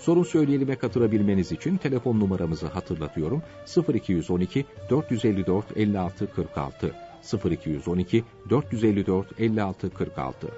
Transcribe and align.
Sorun 0.00 0.22
söyleyelime 0.22 0.76
katılabilmeniz 0.76 1.52
için 1.52 1.76
telefon 1.76 2.20
numaramızı 2.20 2.66
hatırlatıyorum. 2.66 3.42
0212 3.94 4.66
454 4.90 5.76
56 5.76 6.32
46 6.32 6.94
0212 7.50 8.24
454 8.50 9.40
56 9.40 9.90
46 9.90 10.48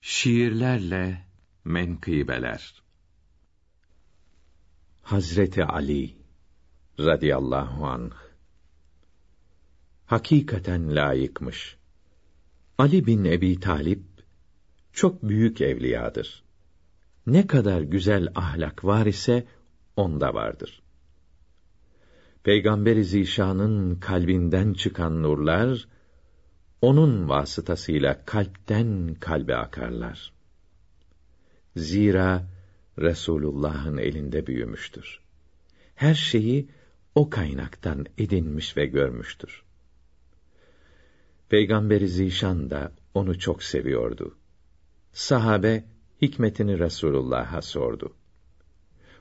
Şiirlerle 0.00 1.26
menkıbeler. 1.64 2.82
Hazreti 5.02 5.64
Ali 5.64 6.14
radıyallahu 6.98 7.86
anh 7.86 8.29
hakikaten 10.10 10.96
layıkmış. 10.96 11.76
Ali 12.78 13.06
bin 13.06 13.24
Ebi 13.24 13.60
Talip 13.60 14.02
çok 14.92 15.22
büyük 15.22 15.60
evliyadır. 15.60 16.42
Ne 17.26 17.46
kadar 17.46 17.80
güzel 17.80 18.28
ahlak 18.34 18.84
var 18.84 19.06
ise 19.06 19.46
onda 19.96 20.34
vardır. 20.34 20.82
Peygamber-i 22.42 23.04
Zişan'ın 23.04 24.00
kalbinden 24.00 24.72
çıkan 24.72 25.22
nurlar 25.22 25.88
onun 26.82 27.28
vasıtasıyla 27.28 28.24
kalpten 28.24 29.14
kalbe 29.20 29.56
akarlar. 29.56 30.32
Zira 31.76 32.48
Resulullah'ın 32.98 33.96
elinde 33.96 34.46
büyümüştür. 34.46 35.20
Her 35.94 36.14
şeyi 36.14 36.68
o 37.14 37.30
kaynaktan 37.30 38.06
edinmiş 38.18 38.76
ve 38.76 38.86
görmüştür. 38.86 39.69
Peygamberi 41.50 42.08
Zişan 42.08 42.70
da 42.70 42.92
onu 43.14 43.38
çok 43.38 43.62
seviyordu. 43.62 44.38
Sahabe 45.12 45.84
hikmetini 46.22 46.78
Resulullah'a 46.78 47.62
sordu. 47.62 48.16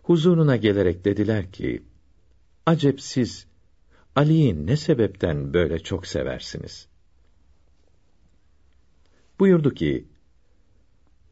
Huzuruna 0.04 0.56
gelerek 0.56 1.06
dediler 1.06 1.52
ki: 1.52 1.84
Acep 2.66 3.02
siz 3.02 3.48
Ali'yi 4.16 4.68
ne 4.68 4.78
sebepten 4.78 5.54
böyle 5.54 5.80
çok 5.80 6.08
seversiniz? 6.08 6.88
Buyurdu 9.40 9.74
ki: 9.74 10.08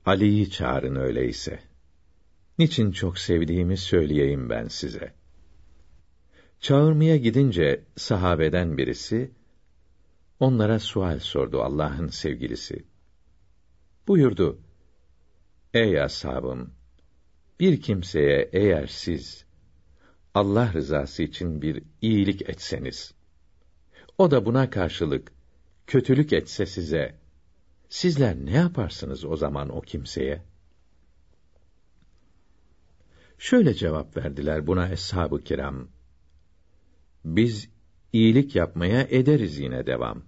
Ali'yi 0.06 0.50
çağırın 0.50 0.96
öyleyse. 0.96 1.60
Niçin 2.60 2.92
çok 2.92 3.20
sevdiğimi 3.20 3.78
söyleyeyim 3.78 4.50
ben 4.50 4.68
size. 4.68 5.14
Çağırmaya 6.60 7.18
gidince 7.18 7.84
sahabeden 7.96 8.78
birisi 8.78 9.32
Onlara 10.40 10.80
sual 10.80 11.20
sordu 11.20 11.62
Allah'ın 11.62 12.08
sevgilisi. 12.08 12.86
Buyurdu, 14.08 14.60
Ey 15.74 16.02
ashabım! 16.02 16.74
Bir 17.60 17.82
kimseye 17.82 18.50
eğer 18.54 18.88
siz, 18.88 19.46
Allah 20.34 20.74
rızası 20.74 21.24
için 21.24 21.62
bir 21.62 21.84
iyilik 22.02 22.50
etseniz, 22.50 23.14
o 24.18 24.32
da 24.32 24.46
buna 24.46 24.70
karşılık 24.70 25.32
kötülük 25.88 26.34
etse 26.34 26.66
size, 26.66 27.20
sizler 27.90 28.36
ne 28.36 28.52
yaparsınız 28.52 29.26
o 29.26 29.36
zaman 29.36 29.70
o 29.70 29.82
kimseye? 29.82 30.44
Şöyle 33.38 33.74
cevap 33.74 34.18
verdiler 34.18 34.68
buna 34.68 34.90
eshab-ı 34.90 35.44
kiram. 35.44 35.88
Biz 37.26 37.70
iyilik 38.18 38.56
yapmaya 38.56 39.08
ederiz 39.10 39.60
yine 39.60 39.86
devam. 39.86 40.24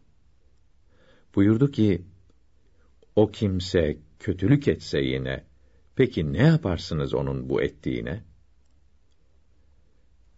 Buyurdu 1.35 1.71
ki, 1.71 2.01
o 3.15 3.31
kimse 3.31 3.97
kötülük 4.19 4.67
etse 4.67 4.99
yine, 4.99 5.45
peki 5.95 6.33
ne 6.33 6.43
yaparsınız 6.43 7.13
onun 7.13 7.49
bu 7.49 7.61
ettiğine? 7.61 8.23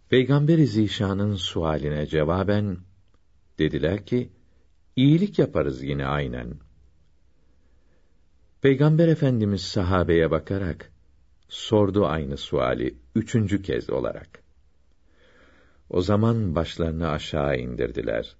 Peygamber-i 0.08 0.66
Zişan'ın 0.66 1.34
sualine 1.34 2.06
cevaben, 2.06 2.78
dediler 3.58 4.06
ki, 4.06 4.30
iyilik 4.96 5.38
yaparız 5.38 5.82
yine 5.82 6.06
aynen. 6.06 6.54
Peygamber 8.62 9.08
Efendimiz 9.08 9.62
sahabeye 9.62 10.30
bakarak, 10.30 10.92
sordu 11.48 12.06
aynı 12.06 12.36
suali 12.36 12.94
üçüncü 13.14 13.62
kez 13.62 13.90
olarak. 13.90 14.41
O 15.92 16.02
zaman 16.02 16.54
başlarını 16.54 17.08
aşağı 17.08 17.58
indirdiler. 17.58 18.36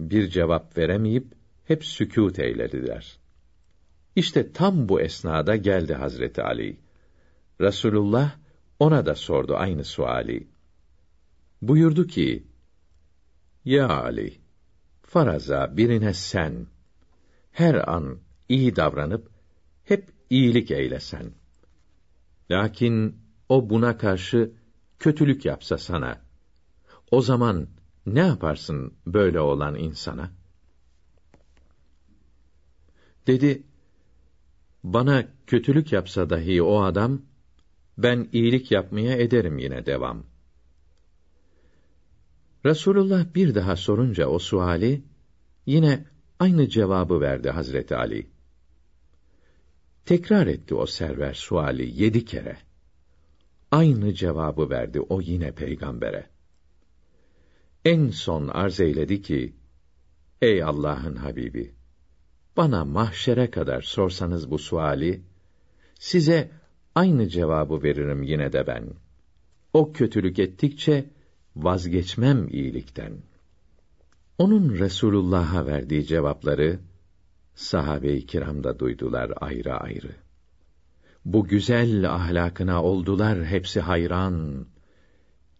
Bir 0.00 0.28
cevap 0.28 0.78
veremeyip 0.78 1.26
hep 1.64 1.84
sükût 1.84 2.38
eylediler. 2.38 3.18
İşte 4.16 4.52
tam 4.52 4.88
bu 4.88 5.00
esnada 5.00 5.56
geldi 5.56 5.94
Hazreti 5.94 6.42
Ali. 6.42 6.76
Resulullah 7.60 8.36
ona 8.78 9.06
da 9.06 9.14
sordu 9.14 9.56
aynı 9.56 9.84
suali. 9.84 10.48
Buyurdu 11.62 12.06
ki: 12.06 12.46
Ya 13.64 13.88
Ali, 13.88 14.38
faraza 15.02 15.76
birine 15.76 16.14
sen 16.14 16.66
her 17.52 17.94
an 17.94 18.18
iyi 18.48 18.76
davranıp 18.76 19.30
hep 19.84 20.08
iyilik 20.30 20.70
eylesen. 20.70 21.32
Lakin 22.50 23.16
o 23.48 23.70
buna 23.70 23.98
karşı 23.98 24.50
kötülük 24.98 25.44
yapsa 25.44 25.78
sana 25.78 26.27
o 27.10 27.22
zaman 27.22 27.68
ne 28.06 28.20
yaparsın 28.20 28.94
böyle 29.06 29.40
olan 29.40 29.74
insana? 29.74 30.30
Dedi, 33.26 33.62
bana 34.84 35.24
kötülük 35.46 35.92
yapsa 35.92 36.30
dahi 36.30 36.62
o 36.62 36.82
adam, 36.82 37.22
ben 37.98 38.28
iyilik 38.32 38.70
yapmaya 38.70 39.16
ederim 39.16 39.58
yine 39.58 39.86
devam. 39.86 40.24
Resulullah 42.64 43.34
bir 43.34 43.54
daha 43.54 43.76
sorunca 43.76 44.26
o 44.26 44.38
suali, 44.38 45.02
yine 45.66 46.04
aynı 46.38 46.68
cevabı 46.68 47.20
verdi 47.20 47.50
Hazreti 47.50 47.96
Ali. 47.96 48.26
Tekrar 50.04 50.46
etti 50.46 50.74
o 50.74 50.86
server 50.86 51.34
suali 51.34 52.02
yedi 52.02 52.24
kere. 52.24 52.56
Aynı 53.70 54.14
cevabı 54.14 54.70
verdi 54.70 55.00
o 55.00 55.20
yine 55.20 55.52
peygambere. 55.52 56.37
En 57.84 58.10
son 58.10 58.48
arz 58.48 58.80
eyledi 58.80 59.22
ki, 59.22 59.54
Ey 60.42 60.62
Allah'ın 60.62 61.16
Habibi! 61.16 61.74
Bana 62.56 62.84
mahşere 62.84 63.50
kadar 63.50 63.82
sorsanız 63.82 64.50
bu 64.50 64.58
suali, 64.58 65.22
size 65.98 66.50
aynı 66.94 67.28
cevabı 67.28 67.82
veririm 67.82 68.22
yine 68.22 68.52
de 68.52 68.66
ben. 68.66 68.90
O 69.72 69.92
kötülük 69.92 70.38
ettikçe, 70.38 71.10
vazgeçmem 71.56 72.48
iyilikten. 72.48 73.12
Onun 74.38 74.78
Resulullah'a 74.78 75.66
verdiği 75.66 76.04
cevapları, 76.06 76.78
sahabe-i 77.54 78.26
kiram 78.26 78.64
da 78.64 78.78
duydular 78.78 79.32
ayrı 79.36 79.74
ayrı. 79.74 80.16
Bu 81.24 81.44
güzel 81.44 82.14
ahlakına 82.14 82.82
oldular 82.82 83.44
hepsi 83.44 83.80
hayran, 83.80 84.66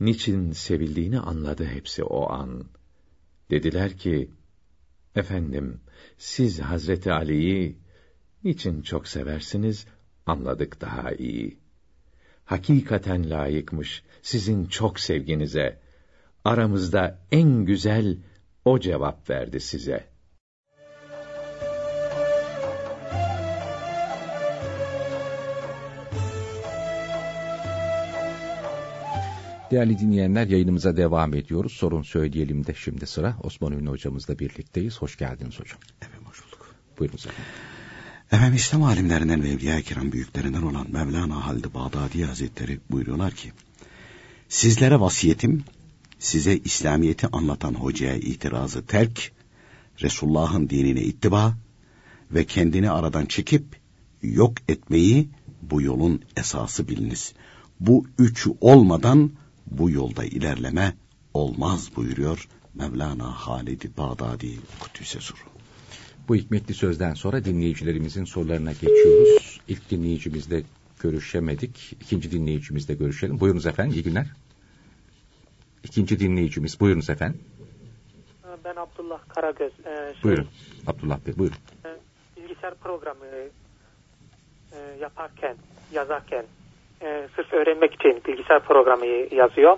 niçin 0.01 0.53
sevildiğini 0.53 1.21
anladı 1.21 1.65
hepsi 1.65 2.05
o 2.05 2.33
an. 2.33 2.65
Dediler 3.51 3.99
ki, 3.99 4.31
Efendim, 5.17 5.81
siz 6.19 6.61
Hazreti 6.61 7.13
Ali'yi 7.13 7.79
niçin 8.45 8.83
çok 8.83 9.09
seversiniz, 9.09 9.87
anladık 10.27 10.81
daha 10.81 11.13
iyi. 11.13 11.59
Hakikaten 12.45 13.31
layıkmış 13.31 14.03
sizin 14.23 14.67
çok 14.67 15.01
sevginize. 15.01 15.81
Aramızda 16.45 17.19
en 17.33 17.65
güzel 17.65 18.19
o 18.65 18.81
cevap 18.81 19.31
verdi 19.31 19.61
size.'' 19.61 20.08
Değerli 29.71 29.99
dinleyenler 29.99 30.47
yayınımıza 30.47 30.97
devam 30.97 31.35
ediyoruz. 31.35 31.73
Sorun 31.73 32.03
söyleyelim 32.03 32.67
de 32.67 32.75
şimdi 32.75 33.07
sıra 33.07 33.37
Osman 33.43 33.73
Ünlü 33.73 33.91
hocamızla 33.91 34.39
birlikteyiz. 34.39 34.99
Hoş 34.99 35.17
geldiniz 35.17 35.61
hocam. 35.61 35.79
Evet 36.03 36.15
hoş 36.25 36.45
bulduk. 36.45 36.75
Buyurunuz 36.99 37.27
efendim. 37.27 37.45
Efendim 38.33 38.55
İslam 38.55 38.83
alimlerinden 38.83 39.43
ve 39.43 39.49
Evliya-i 39.49 39.83
Kiram 39.83 40.13
büyüklerinden 40.13 40.63
olan 40.63 40.87
Mevlana 40.91 41.47
Halid 41.47 41.65
Bağdadi 41.75 42.25
Hazretleri 42.25 42.81
buyuruyorlar 42.91 43.33
ki, 43.33 43.53
Sizlere 44.49 45.01
vasiyetim, 45.01 45.65
size 46.19 46.57
İslamiyet'i 46.57 47.27
anlatan 47.27 47.75
hocaya 47.75 48.17
itirazı 48.17 48.87
terk, 48.87 49.33
Resulullah'ın 50.03 50.69
dinine 50.69 51.03
ittiba 51.03 51.57
ve 52.31 52.45
kendini 52.45 52.91
aradan 52.91 53.27
çekip 53.27 53.65
yok 54.23 54.55
etmeyi 54.69 55.29
bu 55.63 55.83
yolun 55.83 56.23
esası 56.37 56.89
biliniz. 56.89 57.33
Bu 57.81 58.07
üçü 58.19 58.51
olmadan 58.61 59.31
bu 59.71 59.91
yolda 59.91 60.25
ilerleme 60.25 60.97
olmaz 61.35 61.91
buyuruyor 61.97 62.49
Mevlana 62.75 63.31
Halid 63.33 63.83
Bağdadi 63.99 64.59
Kudüs'e 64.81 65.21
Suru. 65.21 65.39
Bu 66.29 66.37
hikmetli 66.37 66.75
sözden 66.75 67.15
sonra 67.15 67.45
dinleyicilerimizin 67.45 68.25
sorularına 68.25 68.73
geçiyoruz. 68.73 69.61
İlk 69.69 69.91
dinleyicimizle 69.91 70.63
görüşemedik. 71.01 71.97
İkinci 72.01 72.33
dinleyicimizle 72.33 72.95
görüşelim. 72.95 73.41
Buyurunuz 73.41 73.67
efendim, 73.67 73.95
iyi 73.95 74.03
günler. 74.03 74.27
İkinci 75.85 76.21
dinleyicimiz, 76.21 76.81
buyurunuz 76.81 77.11
efendim. 77.11 77.41
Ben 78.65 78.77
Abdullah 78.77 79.29
Karagöz. 79.29 79.73
Ee, 79.87 80.13
şey, 80.15 80.23
buyurun, 80.23 80.49
Abdullah 80.87 81.27
Bey, 81.27 81.39
buyurun. 81.39 81.57
E, 81.85 81.89
bilgisayar 82.37 82.75
programı 82.75 83.25
e, 84.73 84.79
yaparken, 85.01 85.57
yazarken, 85.93 86.45
e, 87.03 87.29
sırf 87.37 87.53
öğrenmek 87.53 87.95
için 87.95 88.23
bilgisayar 88.27 88.61
programı 88.61 89.07
yazıyor. 89.31 89.77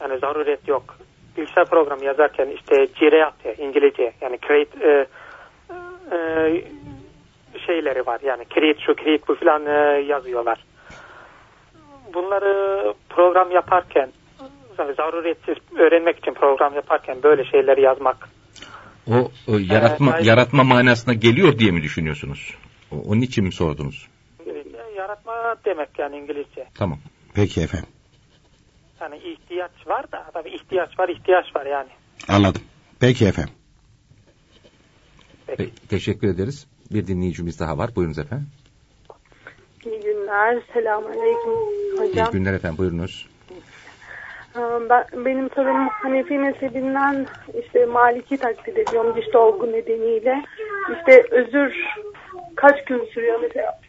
Yani 0.00 0.18
zaruret 0.18 0.68
yok. 0.68 0.96
Bilgisayar 1.36 1.66
programı 1.66 2.04
yazarken 2.04 2.48
işte 2.48 2.86
CREATE, 2.94 3.54
İngilizce, 3.62 4.12
yani 4.20 4.38
create 4.46 4.88
e, 4.88 5.06
e, 6.12 6.18
şeyleri 7.66 8.06
var. 8.06 8.20
Yani 8.24 8.44
create 8.54 8.80
şu, 8.86 8.94
create 8.94 9.28
bu 9.28 9.34
filan 9.34 9.66
e, 9.66 10.00
yazıyorlar. 10.00 10.64
Bunları 12.14 12.94
program 13.08 13.50
yaparken 13.50 14.12
zaruretsiz 14.96 15.56
öğrenmek 15.78 16.18
için 16.18 16.34
program 16.34 16.74
yaparken 16.74 17.22
böyle 17.22 17.44
şeyleri 17.44 17.82
yazmak. 17.82 18.28
O, 19.10 19.30
o 19.48 19.58
yaratma 19.58 20.18
ee, 20.18 20.24
yaratma 20.24 20.64
manasına 20.64 21.14
geliyor 21.14 21.58
diye 21.58 21.70
mi 21.70 21.82
düşünüyorsunuz? 21.82 22.54
O, 22.90 22.96
onun 22.96 23.20
için 23.20 23.44
mi 23.44 23.52
sordunuz? 23.52 24.08
Yaratma 25.06 25.56
demek 25.64 25.98
yani 25.98 26.16
İngilizce. 26.16 26.66
Tamam. 26.74 26.98
Peki 27.34 27.60
efendim. 27.60 27.88
Yani 29.00 29.16
ihtiyaç 29.16 29.70
var 29.86 30.12
da 30.12 30.30
tabii 30.34 30.50
ihtiyaç 30.50 30.98
var 30.98 31.08
ihtiyaç 31.08 31.56
var 31.56 31.66
yani. 31.66 31.88
Anladım. 32.28 32.62
Peki 33.00 33.26
efendim. 33.26 33.54
Peki. 35.46 35.70
teşekkür 35.88 36.28
ederiz. 36.28 36.66
Bir 36.90 37.06
dinleyicimiz 37.06 37.60
daha 37.60 37.78
var. 37.78 37.90
Buyurunuz 37.96 38.18
efendim. 38.18 38.48
İyi 39.84 40.00
günler. 40.00 40.62
Selamünaleyküm 40.72 41.52
hocam. 41.98 42.28
İyi 42.28 42.32
günler 42.32 42.54
efendim. 42.54 42.78
Buyurunuz. 42.78 43.28
Ee, 44.56 44.60
ben, 44.90 45.24
benim 45.24 45.50
sorum 45.50 45.88
Hanefi 45.88 46.38
mezhebinden 46.38 47.26
işte 47.64 47.86
Maliki 47.86 48.36
taklit 48.36 48.78
ediyorum 48.78 49.16
diş 49.16 49.32
dolgu 49.32 49.72
nedeniyle. 49.72 50.44
İşte 50.98 51.26
özür 51.30 51.74
kaç 52.56 52.84
gün 52.84 53.04
sürüyor 53.04 53.40
mesela? 53.40 53.80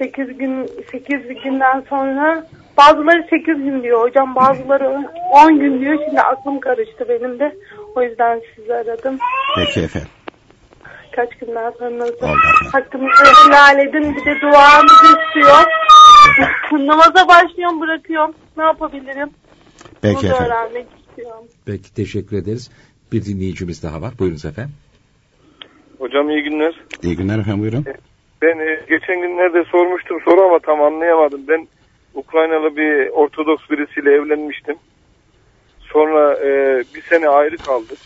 8 0.00 0.38
gün 0.38 0.66
8 0.92 1.42
günden 1.44 1.84
sonra 1.88 2.46
bazıları 2.76 3.26
8 3.30 3.56
gün 3.56 3.82
diyor 3.82 4.02
hocam 4.02 4.34
bazıları 4.34 5.08
10 5.30 5.60
gün 5.60 5.80
diyor. 5.80 5.98
Şimdi 6.06 6.20
aklım 6.20 6.60
karıştı 6.60 7.06
benim 7.08 7.38
de. 7.38 7.56
O 7.96 8.02
yüzden 8.02 8.40
sizi 8.56 8.74
aradım. 8.74 9.18
Peki 9.56 9.80
efendim. 9.80 10.08
Kaç 11.16 11.28
günden 11.38 11.70
sonra 11.80 12.34
hakkımızı 12.72 13.24
helal 13.24 13.78
edin. 13.78 14.16
Bir 14.16 14.24
de 14.24 14.40
duamızı 14.40 15.18
istiyor. 15.26 15.64
Namaza 16.86 17.28
başlıyorum 17.28 17.80
bırakıyorum. 17.80 18.34
Ne 18.56 18.62
yapabilirim? 18.62 19.30
Peki 20.02 20.16
Bunu 20.16 20.26
efendim. 20.32 20.46
öğrenmek 20.52 20.86
istiyorum. 21.08 21.44
Peki 21.66 21.94
teşekkür 21.94 22.36
ederiz. 22.36 22.70
Bir 23.12 23.24
dinleyicimiz 23.24 23.82
daha 23.82 24.02
var. 24.02 24.12
Buyurunuz 24.18 24.44
efendim. 24.44 24.74
Hocam 25.98 26.30
iyi 26.30 26.42
günler. 26.42 26.74
İyi 27.02 27.16
günler 27.16 27.38
efendim 27.38 27.60
buyurun. 27.60 27.84
Ben 28.42 28.58
e, 28.58 28.80
geçen 28.88 29.20
günlerde 29.20 29.64
sormuştum 29.64 30.20
soru 30.24 30.42
ama 30.42 30.58
tam 30.58 30.82
anlayamadım. 30.82 31.40
Ben 31.48 31.68
Ukraynalı 32.14 32.76
bir 32.76 33.08
Ortodoks 33.08 33.70
birisiyle 33.70 34.12
evlenmiştim. 34.12 34.76
Sonra 35.80 36.38
e, 36.38 36.78
bir 36.94 37.02
sene 37.02 37.28
ayrı 37.28 37.56
kaldık. 37.56 37.98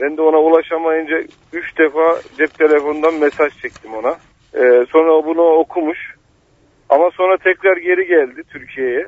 Ben 0.00 0.16
de 0.16 0.22
ona 0.22 0.38
ulaşamayınca 0.38 1.22
üç 1.52 1.78
defa 1.78 2.20
cep 2.38 2.58
telefonundan 2.58 3.14
mesaj 3.14 3.58
çektim 3.62 3.94
ona. 3.94 4.16
E, 4.54 4.86
sonra 4.90 5.12
o 5.12 5.26
bunu 5.26 5.42
okumuş. 5.42 5.98
Ama 6.88 7.10
sonra 7.10 7.36
tekrar 7.36 7.76
geri 7.76 8.06
geldi 8.06 8.42
Türkiye'ye. 8.52 9.06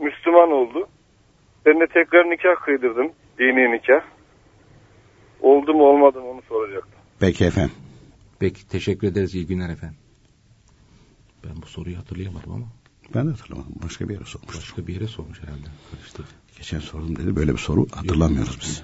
Müslüman 0.00 0.52
oldu. 0.52 0.88
Ben 1.66 1.80
de 1.80 1.86
tekrar 1.86 2.30
nikah 2.30 2.56
kıydırdım. 2.64 3.12
Dini 3.38 3.72
nikah. 3.72 4.00
Oldu 5.40 5.74
mu 5.74 5.84
olmadı 5.84 6.20
mı 6.20 6.30
onu 6.30 6.42
soracaktım. 6.48 7.00
Peki 7.20 7.44
efendim. 7.44 7.74
Peki 8.40 8.68
teşekkür 8.68 9.08
ederiz. 9.08 9.34
İyi 9.34 9.46
günler 9.46 9.70
efendim. 9.70 9.96
Ben 11.48 11.62
bu 11.62 11.66
soruyu 11.66 11.98
hatırlayamadım 11.98 12.52
ama. 12.52 12.66
Ben 13.14 13.26
de 13.26 13.30
hatırlamadım. 13.30 13.72
Başka 13.84 14.08
bir 14.08 14.14
yere 14.14 14.24
sormuş. 14.24 14.56
Başka 14.56 14.86
bir 14.86 14.94
yere 14.94 15.06
sormuş 15.06 15.42
herhalde. 15.42 15.66
Karıştı. 15.90 16.24
Geçen 16.56 16.80
sordum 16.80 17.16
dedi. 17.16 17.36
Böyle 17.36 17.52
bir 17.52 17.58
soru 17.58 17.86
hatırlamıyoruz 17.92 18.52
Yok. 18.52 18.60
biz. 18.62 18.82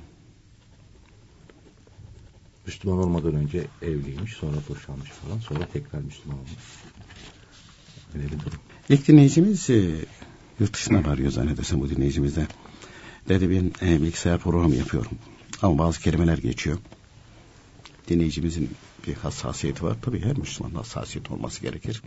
Müslüman 2.66 2.98
olmadan 2.98 3.34
önce 3.34 3.66
evliymiş. 3.82 4.32
Sonra 4.32 4.56
boşanmış 4.68 5.10
falan. 5.10 5.38
Sonra 5.38 5.66
tekrar 5.72 6.00
Müslüman 6.00 6.38
olmuş. 6.38 6.50
Öyle 8.14 8.24
bir 8.24 8.40
durum. 8.40 8.58
İlk 8.88 9.08
dinleyicimiz 9.08 9.70
e, 9.70 10.04
yurt 10.60 10.74
dışından 10.74 11.04
arıyor 11.04 11.30
zannedersem 11.30 11.80
bu 11.80 11.90
dinleyicimiz 11.90 12.36
de. 12.36 12.46
Dedi 13.28 13.50
ben 13.50 13.88
e, 13.88 14.02
bilgisayar 14.02 14.38
programı 14.38 14.74
yapıyorum. 14.74 15.12
Ama 15.62 15.78
bazı 15.78 16.00
kelimeler 16.00 16.38
geçiyor. 16.38 16.78
Dinleyicimizin 18.08 18.70
bir 19.06 19.14
hassasiyeti 19.14 19.84
var. 19.84 19.96
Tabii 20.02 20.24
her 20.24 20.38
Müslümanın 20.38 20.74
hassasiyet 20.74 21.30
olması 21.30 21.62
gerekir. 21.62 22.02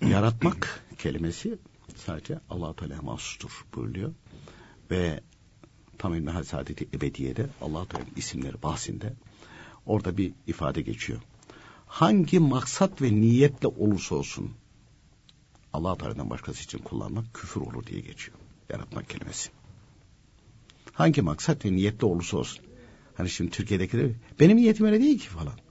Yaratmak 0.00 0.84
kelimesi 0.98 1.58
sadece 1.96 2.40
allah 2.50 2.76
Teala 2.76 3.02
mahsustur 3.02 3.64
buyuruyor. 3.74 4.12
Ve 4.90 5.20
tam 5.98 6.14
ilmihal 6.14 6.44
saadeti 6.44 6.88
ebediyede 6.94 7.46
allah 7.60 7.88
Teala 7.88 8.04
isimleri 8.16 8.62
bahsinde 8.62 9.12
orada 9.86 10.16
bir 10.16 10.32
ifade 10.46 10.80
geçiyor. 10.80 11.20
Hangi 11.86 12.38
maksat 12.38 13.02
ve 13.02 13.12
niyetle 13.12 13.68
olursa 13.68 14.14
olsun 14.14 14.50
allah 15.72 15.96
Teala'dan 15.96 16.30
başkası 16.30 16.62
için 16.62 16.78
kullanmak 16.78 17.34
küfür 17.34 17.60
olur 17.60 17.86
diye 17.86 18.00
geçiyor. 18.00 18.38
Yaratmak 18.70 19.10
kelimesi. 19.10 19.50
Hangi 20.92 21.22
maksat 21.22 21.64
ve 21.64 21.72
niyetle 21.72 22.06
olursa 22.06 22.36
olsun. 22.36 22.64
Hani 23.16 23.30
şimdi 23.30 23.50
Türkiye'deki 23.50 23.98
de 23.98 24.12
benim 24.40 24.56
niyetim 24.56 24.86
öyle 24.86 25.00
değil 25.00 25.18
ki 25.18 25.28
falan. 25.28 25.63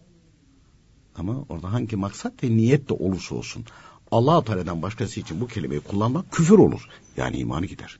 Ama 1.16 1.46
orada 1.50 1.74
hangi 1.74 1.96
maksat 1.96 2.44
ve 2.44 2.58
niyetle 2.58 2.96
olursa 2.96 3.36
olsun 3.36 3.66
allah 4.12 4.44
Teala'dan 4.44 4.82
başkası 4.82 5.20
için 5.20 5.42
bu 5.42 5.48
kelimeyi 5.48 5.82
kullanmak 5.82 6.32
küfür 6.32 6.58
olur. 6.58 6.88
Yani 7.18 7.38
imanı 7.38 7.66
gider. 7.66 8.00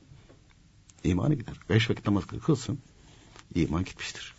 İmanı 1.04 1.34
gider. 1.34 1.54
Beş 1.70 1.90
vakit 1.90 2.06
namaz 2.06 2.24
kılsın. 2.26 2.78
iman 3.54 3.84
gitmiştir. 3.84 4.34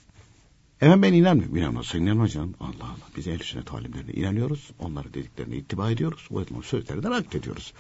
Hemen 0.79 1.01
ben 1.01 1.13
inanmıyorum. 1.13 1.57
İnanmazsan 1.57 2.01
inanma 2.01 2.27
canım. 2.27 2.53
Allah 2.59 2.83
Allah. 2.83 3.07
Biz 3.17 3.27
ehl 3.27 3.43
sünnet 3.43 3.73
alimlerine 3.73 4.11
inanıyoruz. 4.11 4.71
Onları 4.79 5.13
dediklerine 5.13 5.55
ittiba 5.55 5.91
ediyoruz. 5.91 6.27
O 6.31 6.61
sözlerinden 6.61 7.11
hareket 7.11 7.35
ediyoruz. 7.35 7.73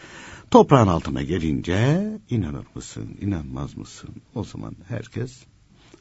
Toprağın 0.51 0.87
altına 0.87 1.21
gelince 1.21 2.11
inanır 2.29 2.65
mısın, 2.75 3.17
inanmaz 3.21 3.77
mısın? 3.77 4.09
O 4.35 4.43
zaman 4.43 4.75
herkes 4.87 5.43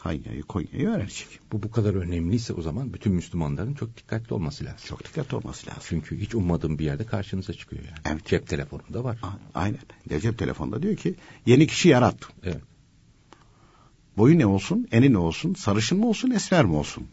Hanya'yı, 0.05 0.43
Konya'yı 0.43 0.89
öğrenecek. 0.89 1.29
Bu 1.53 1.63
bu 1.63 1.71
kadar 1.71 1.95
önemliyse 1.95 2.53
o 2.53 2.63
zaman 2.63 2.95
bütün 2.95 3.13
Müslümanların 3.13 3.75
çok 3.75 3.97
dikkatli 3.97 4.35
olması 4.35 4.65
lazım. 4.65 4.87
Çok 4.87 5.05
dikkatli 5.05 5.37
olması 5.37 5.67
lazım. 5.67 5.83
Çünkü 5.89 6.21
hiç 6.21 6.35
ummadığım 6.35 6.79
bir 6.79 6.85
yerde 6.85 7.07
karşınıza 7.07 7.53
çıkıyor 7.53 7.83
yani. 7.83 7.99
Evet. 8.05 8.27
Cep 8.27 8.49
telefonunda 8.49 9.05
var. 9.05 9.19
A- 9.23 9.61
aynen. 9.61 9.81
Ya 10.11 10.21
cep 10.21 10.39
telefonunda 10.39 10.83
diyor 10.83 10.97
ki 10.97 11.15
yeni 11.47 11.67
kişi 11.67 11.89
yarat. 11.89 12.17
Evet. 12.43 12.61
Boyu 14.17 14.39
ne 14.39 14.47
olsun, 14.47 14.89
eni 14.93 15.13
ne 15.13 15.19
olsun, 15.19 15.55
sarışın 15.55 15.99
mı 15.99 16.09
olsun, 16.09 16.31
esmer 16.31 16.65
mi 16.65 16.75
olsun? 16.75 17.07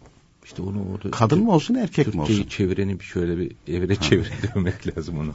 İşte 0.45 0.61
onu 0.61 0.85
orada 0.93 1.11
kadın 1.11 1.43
mı 1.43 1.51
olsun, 1.51 1.75
erkek 1.75 2.05
Türkçeyi 2.05 2.15
mi 2.15 2.21
olsun? 2.21 2.49
çevireni 2.49 2.99
bir 2.99 3.05
şöyle 3.05 3.37
bir 3.37 3.51
evre 3.67 3.95
çevire 3.95 4.29
dönmek 4.55 4.97
lazım 4.97 5.17
onu. 5.17 5.33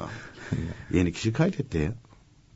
Yeni 0.93 1.13
kişi 1.13 1.33
kaydetti 1.33 1.79
ya. 1.79 1.95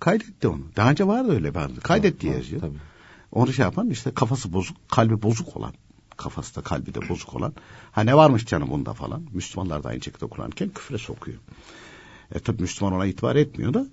Kaydetti 0.01 0.49
onu. 0.49 0.63
Daha 0.77 0.91
önce 0.91 1.07
vardı 1.07 1.33
öyle 1.33 1.55
vardı. 1.55 1.81
Kaydet 1.83 2.21
diye 2.21 2.33
yazıyor. 2.33 2.61
Tabii. 2.61 2.90
Onu 3.33 3.53
şey 3.53 3.65
yapan 3.65 3.91
işte 3.91 4.11
kafası 4.15 4.53
bozuk, 4.53 4.77
kalbi 4.89 5.23
bozuk 5.23 5.57
olan. 5.57 5.75
Kafası 6.17 6.57
da 6.57 6.61
kalbi 6.61 6.95
de 6.95 7.09
bozuk 7.09 7.35
olan. 7.35 7.55
Ha 7.93 8.01
ne 8.01 8.17
varmış 8.17 8.47
canım 8.47 8.71
bunda 8.71 8.95
falan. 8.95 9.27
Müslümanlar 9.33 9.85
da 9.85 9.89
aynı 9.89 10.03
şekilde 10.03 10.27
kullanırken 10.27 10.69
küfre 10.69 10.99
sokuyor. 10.99 11.39
E 12.35 12.39
tabi 12.39 12.63
Müslüman 12.63 12.95
ona 12.95 13.07
itibar 13.07 13.37
etmiyor 13.37 13.75
da. 13.75 13.87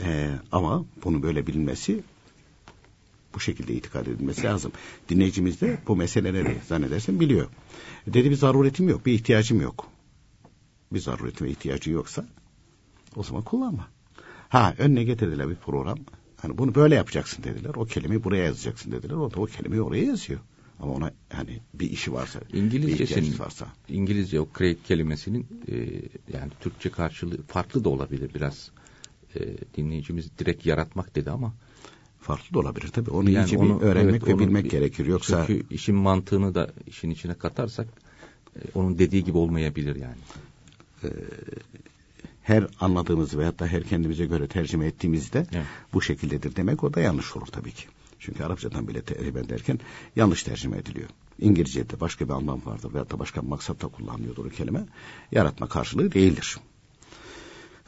E, 0.00 0.30
ama 0.52 0.84
bunu 1.04 1.22
böyle 1.22 1.46
bilinmesi 1.46 2.02
bu 3.34 3.40
şekilde 3.40 3.74
itikad 3.74 4.06
edilmesi 4.06 4.42
lazım. 4.42 4.72
Dinleyicimiz 5.08 5.60
de 5.60 5.78
bu 5.88 5.96
meseleleri 5.96 6.58
zannedersin 6.68 7.20
biliyor. 7.20 7.46
Dedi 8.06 8.30
bir 8.30 8.36
zaruretim 8.36 8.88
yok, 8.88 9.06
bir 9.06 9.12
ihtiyacım 9.12 9.60
yok. 9.60 9.86
bir 10.92 11.00
zarureti 11.00 11.44
ve 11.44 11.50
ihtiyacı 11.50 11.90
yoksa 11.90 12.24
o 13.16 13.22
zaman 13.22 13.42
kullanma. 13.42 13.88
Ha 14.48 14.74
önüne 14.78 15.04
getirdiler 15.04 15.48
bir 15.48 15.54
program. 15.54 15.98
Hani 16.42 16.58
bunu 16.58 16.74
böyle 16.74 16.94
yapacaksın 16.94 17.42
dediler. 17.42 17.72
O 17.76 17.84
kelimeyi 17.84 18.24
buraya 18.24 18.44
yazacaksın 18.44 18.92
dediler. 18.92 19.14
O 19.14 19.30
da 19.30 19.40
o 19.40 19.46
kelimeyi 19.46 19.82
oraya 19.82 20.04
yazıyor. 20.04 20.40
Ama 20.80 20.92
ona 20.92 21.12
hani 21.32 21.60
bir 21.74 21.90
işi 21.90 22.12
varsa, 22.12 22.40
İngilizcesinin, 22.52 23.32
bir 23.32 23.38
varsa. 23.38 23.66
İngilizce 23.88 24.40
o 24.40 24.48
create 24.58 24.82
kelimesinin 24.82 25.46
e, 25.68 25.74
yani 26.32 26.50
Türkçe 26.60 26.90
karşılığı 26.90 27.42
farklı 27.42 27.84
da 27.84 27.88
olabilir 27.88 28.30
biraz. 28.34 28.70
E, 29.34 29.40
dinleyicimiz 29.76 30.38
direkt 30.38 30.66
yaratmak 30.66 31.14
dedi 31.14 31.30
ama 31.30 31.54
farklı 32.20 32.54
da 32.54 32.58
olabilir 32.58 32.88
tabii. 32.88 33.10
Onu 33.10 33.30
yani 33.30 33.44
iyice 33.44 33.58
onu, 33.58 33.80
bir 33.80 33.84
öğrenmek 33.84 34.22
evet, 34.22 34.34
ve 34.34 34.38
bilmek 34.38 34.70
gerekir. 34.70 35.06
Yoksa 35.06 35.44
çünkü 35.46 35.74
işin 35.74 35.94
mantığını 35.94 36.54
da 36.54 36.70
işin 36.86 37.10
içine 37.10 37.34
katarsak 37.34 37.88
e, 38.56 38.60
onun 38.74 38.98
dediği 38.98 39.24
gibi 39.24 39.38
olmayabilir 39.38 39.96
yani. 39.96 40.20
E, 41.04 41.08
her 42.42 42.66
anladığımız 42.80 43.38
veyahut 43.38 43.58
da 43.58 43.66
her 43.66 43.84
kendimize 43.84 44.26
göre 44.26 44.46
tercüme 44.46 44.86
ettiğimizde 44.86 45.46
evet. 45.52 45.66
bu 45.92 46.02
şekildedir 46.02 46.56
demek 46.56 46.84
o 46.84 46.94
da 46.94 47.00
yanlış 47.00 47.36
olur 47.36 47.46
tabii 47.46 47.72
ki. 47.72 47.84
Çünkü 48.18 48.44
Arapçadan 48.44 48.88
bile 48.88 49.02
tercüme 49.02 49.48
derken 49.48 49.78
yanlış 50.16 50.42
tercüme 50.42 50.78
ediliyor. 50.78 51.08
İngilizce'de 51.38 52.00
başka 52.00 52.24
bir 52.24 52.32
anlam 52.32 52.60
vardır 52.64 52.92
veyahut 52.94 53.12
da 53.12 53.18
başka 53.18 53.42
bir 53.42 53.48
maksatta 53.48 53.88
kullanılıyordur 53.88 54.46
o 54.46 54.48
kelime. 54.48 54.86
Yaratma 55.32 55.68
karşılığı 55.68 56.12
değildir. 56.12 56.58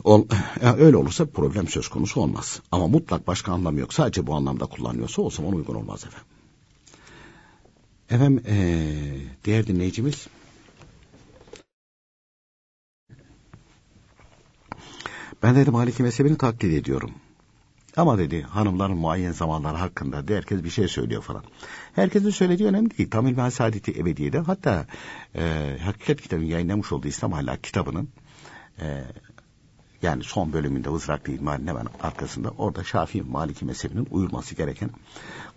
Ol, 0.04 0.24
yani 0.62 0.82
öyle 0.82 0.96
olursa 0.96 1.26
problem 1.26 1.68
söz 1.68 1.88
konusu 1.88 2.20
olmaz. 2.20 2.60
Ama 2.72 2.86
mutlak 2.86 3.26
başka 3.26 3.52
anlam 3.52 3.78
yok. 3.78 3.94
Sadece 3.94 4.26
bu 4.26 4.34
anlamda 4.34 4.66
kullanıyorsa 4.66 5.22
o 5.22 5.30
zaman 5.30 5.52
uygun 5.52 5.74
olmaz 5.74 6.04
efendim. 6.04 6.28
Efendim 8.10 8.44
ee, 8.46 8.86
diğer 9.44 9.66
dinleyicimiz 9.66 10.26
Ben 15.44 15.56
dedi 15.56 15.70
Maliki 15.70 16.02
mezhebini 16.02 16.38
taklit 16.38 16.74
ediyorum. 16.74 17.10
Ama 17.96 18.18
dedi 18.18 18.42
hanımların 18.42 18.96
muayyen 18.96 19.32
zamanları 19.32 19.76
hakkında 19.76 20.28
de 20.28 20.36
herkes 20.36 20.64
bir 20.64 20.70
şey 20.70 20.88
söylüyor 20.88 21.22
falan. 21.22 21.44
Herkesin 21.94 22.30
söylediği 22.30 22.68
önemli 22.68 22.98
değil. 22.98 23.10
Tam 23.10 23.26
İlmihal 23.26 23.50
Saadeti 23.50 24.00
Ebediye'de 24.00 24.38
hatta 24.38 24.86
e, 25.34 25.76
Hakikat 25.84 26.20
kitabının 26.20 26.46
yayınlamış 26.46 26.92
olduğu 26.92 27.08
İslam 27.08 27.32
Ahlak 27.32 27.64
kitabının 27.64 28.08
e, 28.80 29.04
yani 30.02 30.24
son 30.24 30.52
bölümünde 30.52 30.90
Vızraklı 30.90 31.32
İlmihal'in 31.32 31.66
hemen 31.66 31.86
arkasında 32.02 32.50
orada 32.50 32.84
Şafii 32.84 33.22
Maliki 33.22 33.64
mezhebinin 33.64 34.08
uyulması 34.10 34.54
gereken 34.54 34.90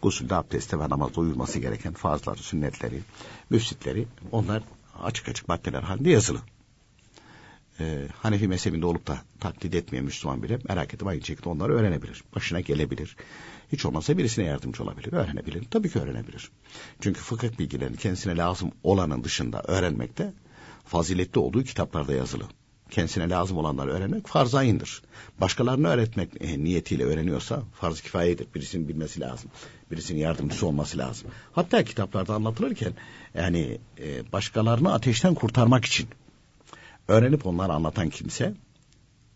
gusülde, 0.01 0.35
abdestte 0.35 0.79
ve 0.79 0.89
namazda 0.89 1.21
uyulması 1.21 1.59
gereken 1.59 1.93
farzları, 1.93 2.37
sünnetleri, 2.37 3.01
müfsitleri 3.49 4.07
onlar 4.31 4.63
açık 5.03 5.29
açık 5.29 5.47
maddeler 5.47 5.83
halinde 5.83 6.09
yazılı 6.09 6.39
e, 7.79 8.07
Hanefi 8.21 8.47
mezhebinde 8.47 8.85
olup 8.85 9.07
da 9.07 9.17
taklit 9.39 9.75
etmeyen 9.75 10.05
Müslüman 10.05 10.43
bile 10.43 10.59
merak 10.69 10.93
edip 10.93 11.07
aynı 11.07 11.21
şekilde 11.21 11.49
onları 11.49 11.73
öğrenebilir. 11.73 12.23
Başına 12.35 12.59
gelebilir. 12.59 13.15
Hiç 13.71 13.85
olmazsa 13.85 14.17
birisine 14.17 14.45
yardımcı 14.45 14.83
olabilir. 14.83 15.13
Öğrenebilir. 15.13 15.63
Tabii 15.71 15.89
ki 15.89 15.99
öğrenebilir. 15.99 16.51
Çünkü 17.01 17.19
fıkıh 17.19 17.59
bilgilerini 17.59 17.97
kendisine 17.97 18.37
lazım 18.37 18.71
olanın 18.83 19.23
dışında 19.23 19.61
öğrenmekte 19.67 20.33
faziletli 20.85 21.39
olduğu 21.39 21.63
kitaplarda 21.63 22.13
yazılı. 22.13 22.43
Kendisine 22.89 23.29
lazım 23.29 23.57
olanları 23.57 23.91
öğrenmek 23.91 24.27
farz 24.27 24.55
ayındır. 24.55 25.01
Başkalarını 25.41 25.87
öğretmek 25.87 26.29
e, 26.39 26.63
niyetiyle 26.63 27.03
öğreniyorsa 27.03 27.63
farz 27.73 28.01
kifayedir. 28.01 28.47
Birisinin 28.55 28.87
bilmesi 28.87 29.21
lazım. 29.21 29.49
Birisinin 29.91 30.19
yardımcısı 30.19 30.67
olması 30.67 30.97
lazım. 30.97 31.27
Hatta 31.51 31.83
kitaplarda 31.83 32.33
anlatılırken 32.33 32.93
yani 33.35 33.77
e, 33.99 34.31
başkalarını 34.31 34.93
ateşten 34.93 35.33
kurtarmak 35.33 35.85
için 35.85 36.07
öğrenip 37.07 37.45
onları 37.45 37.73
anlatan 37.73 38.09
kimse 38.09 38.53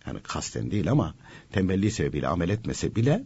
yani 0.07 0.19
kasten 0.23 0.71
değil 0.71 0.91
ama 0.91 1.15
tembelliği 1.51 1.91
sebebiyle 1.91 2.27
amel 2.27 2.49
etmese 2.49 2.95
bile 2.95 3.23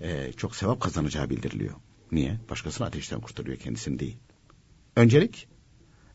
e, 0.00 0.32
çok 0.32 0.56
sevap 0.56 0.80
kazanacağı 0.80 1.30
bildiriliyor. 1.30 1.74
Niye? 2.12 2.38
Başkasını 2.50 2.86
ateşten 2.86 3.20
kurtarıyor 3.20 3.56
kendisini 3.56 3.98
değil. 3.98 4.16
Öncelik 4.96 5.48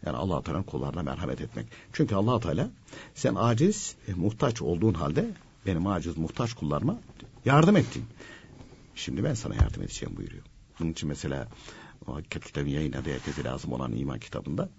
yani 0.06 0.18
Allah 0.18 0.44
Teala'nın 0.44 0.64
kullarına 0.64 1.04
merhamet 1.04 1.42
etmek. 1.42 1.68
Çünkü 1.94 2.16
Allah 2.16 2.40
Teala 2.40 2.70
sen 3.16 3.36
aciz, 3.36 3.96
e, 4.08 4.14
muhtaç 4.14 4.62
olduğun 4.62 4.94
halde 4.94 5.32
benim 5.66 5.88
aciz, 5.88 6.18
muhtaç 6.18 6.54
kullarıma 6.54 7.00
yardım 7.46 7.78
ettin. 7.78 8.06
Şimdi 8.96 9.24
ben 9.24 9.34
sana 9.34 9.56
yardım 9.56 9.84
edeceğim 9.84 10.18
buyuruyor. 10.18 10.44
Bunun 10.80 10.92
için 10.92 11.10
mesela 11.10 11.48
o 12.08 12.16
hakikat 12.16 12.46
kitabı 12.46 12.70
yayınladığı 12.70 13.14
herkese 13.14 13.44
lazım 13.44 13.74
olan 13.74 13.92
iman 13.92 14.20
kitabında 14.20 14.70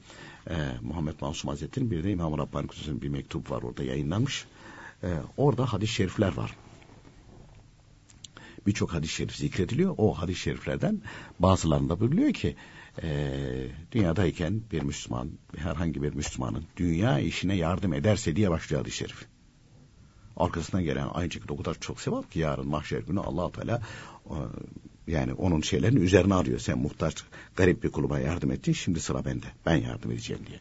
e, 0.50 0.56
Muhammed 0.82 1.14
Mansum 1.20 1.50
Hazretleri'nin 1.50 1.90
bir 1.90 2.04
de 2.04 2.10
İmam-ı 2.10 2.38
Rabbani 2.38 2.68
bir 3.02 3.08
mektup 3.08 3.50
var 3.50 3.62
orada 3.62 3.82
yayınlanmış. 3.82 4.46
E, 5.02 5.08
orada 5.36 5.72
hadis-i 5.72 5.94
şerifler 5.94 6.36
var. 6.36 6.56
Birçok 8.66 8.94
hadis-i 8.94 9.14
şerif 9.14 9.36
zikrediliyor. 9.36 9.94
O 9.98 10.14
hadis-i 10.14 10.40
şeriflerden 10.40 11.02
bazılarında 11.38 12.00
buyuruyor 12.00 12.32
ki 12.32 12.56
e, 13.02 13.32
dünyadayken 13.92 14.62
bir 14.72 14.82
Müslüman, 14.82 15.30
herhangi 15.56 16.02
bir 16.02 16.14
Müslümanın 16.14 16.64
dünya 16.76 17.18
işine 17.18 17.56
yardım 17.56 17.92
ederse 17.92 18.36
diye 18.36 18.50
başlıyor 18.50 18.82
hadis-i 18.82 18.96
şerif. 18.96 19.26
Arkasından 20.36 20.84
gelen 20.84 21.08
aynı 21.12 21.30
şekilde 21.30 21.52
o 21.52 21.56
kadar 21.56 21.74
çok 21.80 22.00
sevap 22.00 22.32
ki 22.32 22.38
yarın 22.38 22.68
mahşer 22.68 23.00
günü 23.00 23.20
allah 23.20 23.52
Teala 23.52 23.82
e, 24.26 24.36
yani 25.08 25.32
onun 25.32 25.60
şeylerini 25.60 25.98
üzerine 25.98 26.34
arıyor. 26.34 26.58
Sen 26.58 26.78
muhtaç 26.78 27.24
garip 27.56 27.84
bir 27.84 27.88
kuluma 27.88 28.18
yardım 28.18 28.50
ettin 28.50 28.72
şimdi 28.72 29.00
sıra 29.00 29.24
bende. 29.24 29.46
Ben 29.66 29.76
yardım 29.76 30.10
edeceğim 30.10 30.42
diye. 30.46 30.60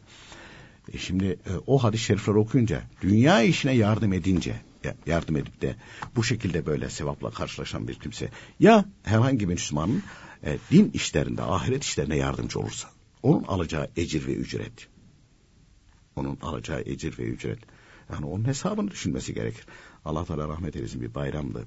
E 0.92 0.98
şimdi 0.98 1.24
e, 1.24 1.50
o 1.66 1.78
hadis-i 1.78 2.04
şerifleri 2.04 2.38
okuyunca 2.38 2.82
dünya 3.02 3.42
işine 3.42 3.72
yardım 3.72 4.12
edince 4.12 4.54
yardım 5.06 5.36
edip 5.36 5.62
de 5.62 5.76
bu 6.16 6.24
şekilde 6.24 6.66
böyle 6.66 6.90
sevapla 6.90 7.30
karşılaşan 7.30 7.88
bir 7.88 7.94
kimse 7.94 8.30
ya 8.60 8.84
herhangi 9.02 9.48
bir 9.48 9.54
Müslümanın 9.54 10.02
e, 10.44 10.58
din 10.70 10.90
işlerinde 10.94 11.42
ahiret 11.42 11.84
işlerine 11.84 12.16
yardımcı 12.16 12.58
olursa 12.58 12.88
onun 13.22 13.44
alacağı 13.44 13.90
ecir 13.96 14.26
ve 14.26 14.34
ücret 14.34 14.88
onun 16.16 16.38
alacağı 16.42 16.82
ecir 16.86 17.18
ve 17.18 17.22
ücret 17.22 17.58
yani 18.12 18.26
onun 18.26 18.44
hesabını 18.44 18.90
düşünmesi 18.90 19.34
gerekir. 19.34 19.66
Allah 20.04 20.24
Teala 20.24 20.48
rahmet 20.48 20.76
eylesin 20.76 21.00
bir 21.00 21.14
bayramdı. 21.14 21.64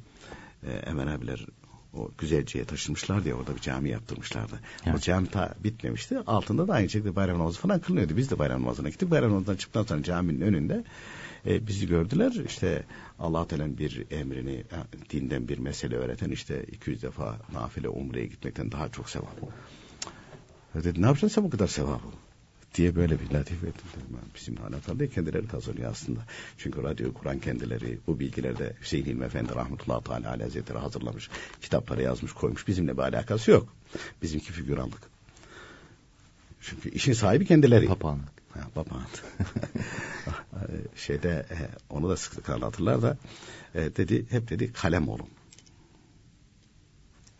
E, 0.63 0.71
Emen 0.71 1.07
abiler 1.07 1.45
o 1.93 2.11
Güzelce'ye 2.17 2.65
taşınmışlar 2.65 3.23
diye 3.23 3.35
orada 3.35 3.55
bir 3.55 3.61
cami 3.61 3.89
yaptırmışlardı. 3.89 4.59
Evet. 4.85 4.95
O 4.95 4.99
cami 4.99 5.27
ta 5.27 5.55
bitmemişti. 5.63 6.19
Altında 6.27 6.67
da 6.67 6.73
aynı 6.73 6.89
şekilde 6.89 7.15
bayram 7.15 7.39
namazı 7.39 7.59
falan 7.59 7.79
kılınıyordu. 7.79 8.17
Biz 8.17 8.31
de 8.31 8.39
bayram 8.39 8.61
namazına 8.61 8.89
gittik. 8.89 9.11
Bayram 9.11 9.29
namazından 9.29 9.55
çıktıktan 9.55 9.83
sonra 9.83 10.03
caminin 10.03 10.41
önünde 10.41 10.83
e, 11.45 11.67
bizi 11.67 11.87
gördüler. 11.87 12.31
İşte 12.31 12.83
Allah 13.19 13.47
Teala'nın 13.47 13.77
bir 13.77 14.05
emrini, 14.11 14.53
e, 14.53 15.09
dinden 15.09 15.47
bir 15.47 15.57
mesele 15.57 15.95
öğreten 15.95 16.29
işte 16.29 16.63
200 16.63 17.03
defa 17.03 17.37
nafile 17.53 17.89
umreye 17.89 18.25
gitmekten 18.25 18.71
daha 18.71 18.89
çok 18.89 19.09
sevap. 19.09 19.35
Dedi 20.75 21.01
ne 21.01 21.05
yapacaksın 21.05 21.27
sen 21.27 21.43
bu 21.43 21.49
kadar 21.49 21.67
sevabı? 21.67 22.07
Diye 22.75 22.95
böyle 22.95 23.19
bir 23.19 23.31
latife 23.31 23.67
ettim. 23.67 23.85
Bizim 24.35 24.55
alakalı 24.63 25.07
kendileri 25.07 25.47
kazanıyor 25.47 25.91
aslında. 25.91 26.19
Çünkü 26.57 26.83
radyo 26.83 27.13
kuran 27.13 27.39
kendileri 27.39 27.99
bu 28.07 28.19
bilgilerde 28.19 28.75
Hüseyin 28.81 29.05
İlmi 29.05 29.25
Efendi 29.25 29.55
rahmetullahi 29.55 30.03
teala 30.03 30.45
hazretleri 30.45 30.77
hazırlamış. 30.77 31.29
Kitaplara 31.61 32.01
yazmış 32.01 32.33
koymuş. 32.33 32.67
Bizimle 32.67 32.97
bir 32.97 33.01
alakası 33.01 33.51
yok. 33.51 33.67
Bizimki 34.21 34.51
figüranlık. 34.51 35.01
Çünkü 36.61 36.89
işin 36.89 37.13
sahibi 37.13 37.45
kendileri. 37.45 37.87
Papağanlık. 37.87 38.31
Ha, 38.49 38.59
papağanlık. 38.75 39.25
Şeyde 40.95 41.45
e, 41.51 41.57
onu 41.89 42.09
da 42.09 42.17
sık 42.17 42.33
sık 42.33 42.49
anlatırlar 42.49 43.01
da 43.01 43.17
e, 43.75 43.95
dedi 43.95 44.25
hep 44.29 44.49
dedi 44.49 44.73
kalem 44.73 45.09
olun. 45.09 45.27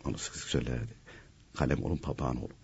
Onu 0.04 0.18
sık 0.18 0.36
sık 0.36 0.48
söylerdi. 0.48 0.94
Kalem 1.54 1.84
olun 1.84 1.96
papağan 1.96 2.36
olun 2.36 2.61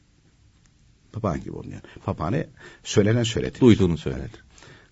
papağan 1.20 1.40
gibi 1.40 1.52
olun 1.52 1.70
yani. 1.70 1.82
Papağanı 2.04 2.46
söylenen 2.84 3.22
söyletilir. 3.22 3.60
Duyduğunu 3.60 3.98
söyler. 3.98 4.18
Evet. 4.20 4.30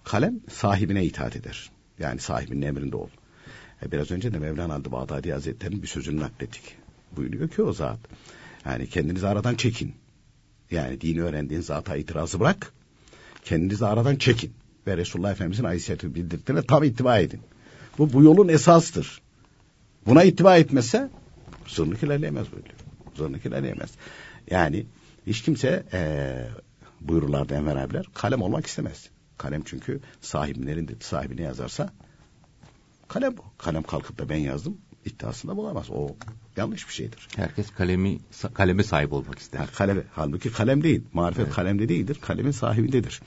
Kalem 0.05 0.41
sahibine 0.51 1.05
itaat 1.05 1.37
eder. 1.37 1.71
Yani 1.99 2.21
sahibinin 2.21 2.63
emrinde 2.63 2.97
ol. 2.97 3.09
E 3.83 3.93
biraz 3.93 4.11
önce 4.11 4.33
de 4.33 4.39
Mevlana 4.39 4.75
Aldı 4.75 4.93
Bağdadi 4.93 5.33
Hazretleri'nin 5.33 5.83
bir 5.83 5.89
sözünü 5.89 6.21
naklettik. 6.21 6.63
Buyuruyor 7.17 7.49
ki 7.49 7.63
o 7.63 7.73
zat. 7.73 7.99
Yani 8.65 8.87
kendinizi 8.87 9.27
aradan 9.27 9.55
çekin. 9.55 9.95
Yani 10.71 11.01
dini 11.01 11.23
öğrendiğin 11.23 11.61
zata 11.61 11.97
itirazı 11.97 12.41
bırak. 12.41 12.73
Kendinizi 13.45 13.87
aradan 13.87 14.17
çekin. 14.17 14.53
Ve 14.87 14.97
Resulullah 14.97 15.31
Efendimizin 15.33 15.65
ayisiyeti 15.65 16.15
bildirdiğine 16.15 16.63
tam 16.63 16.85
ittiba 16.85 17.19
edin. 17.19 17.41
Bu 17.99 18.13
bu 18.13 18.23
yolun 18.23 18.49
esastır. 18.49 19.21
Buna 20.07 20.23
ittiba 20.23 20.57
etmezse 20.57 21.11
zırnık 21.67 22.03
ilerleyemez 22.03 22.47
böyle. 22.53 22.69
Zırnık 23.17 23.47
ilerleyemez. 23.47 23.91
Yani 24.51 24.87
hiç 25.27 25.43
kimse 25.43 25.87
e, 25.93 26.01
buyururlardı 27.01 27.55
Enver 27.55 27.77
abiler 27.77 28.07
kalem 28.15 28.43
olmak 28.43 28.67
istemez. 28.67 29.11
Kalem 29.39 29.63
çünkü 29.65 30.01
sahibinin 30.21 30.97
sahibi 31.01 31.37
ne 31.37 31.43
yazarsa 31.43 31.93
kalem 33.09 33.37
bu. 33.37 33.43
Kalem 33.59 33.83
kalkıp 33.83 34.19
da 34.19 34.29
ben 34.29 34.37
yazdım 34.37 34.79
iddiasında 35.07 35.57
bulamaz. 35.57 35.91
O 35.91 36.17
yanlış 36.57 36.89
bir 36.89 36.93
şeydir. 36.93 37.29
Herkes 37.37 37.71
kalemi 37.71 38.19
kaleme 38.55 38.83
sahip 38.83 39.13
olmak 39.13 39.39
ister. 39.39 39.59
Ha, 39.59 39.67
kaleme, 39.67 40.03
halbuki 40.13 40.53
kalem 40.53 40.83
değil. 40.83 41.03
Marifet 41.13 41.45
evet. 41.45 41.55
kalemde 41.55 41.89
değildir. 41.89 42.19
Kalemin 42.21 42.51
sahibindedir. 42.51 43.21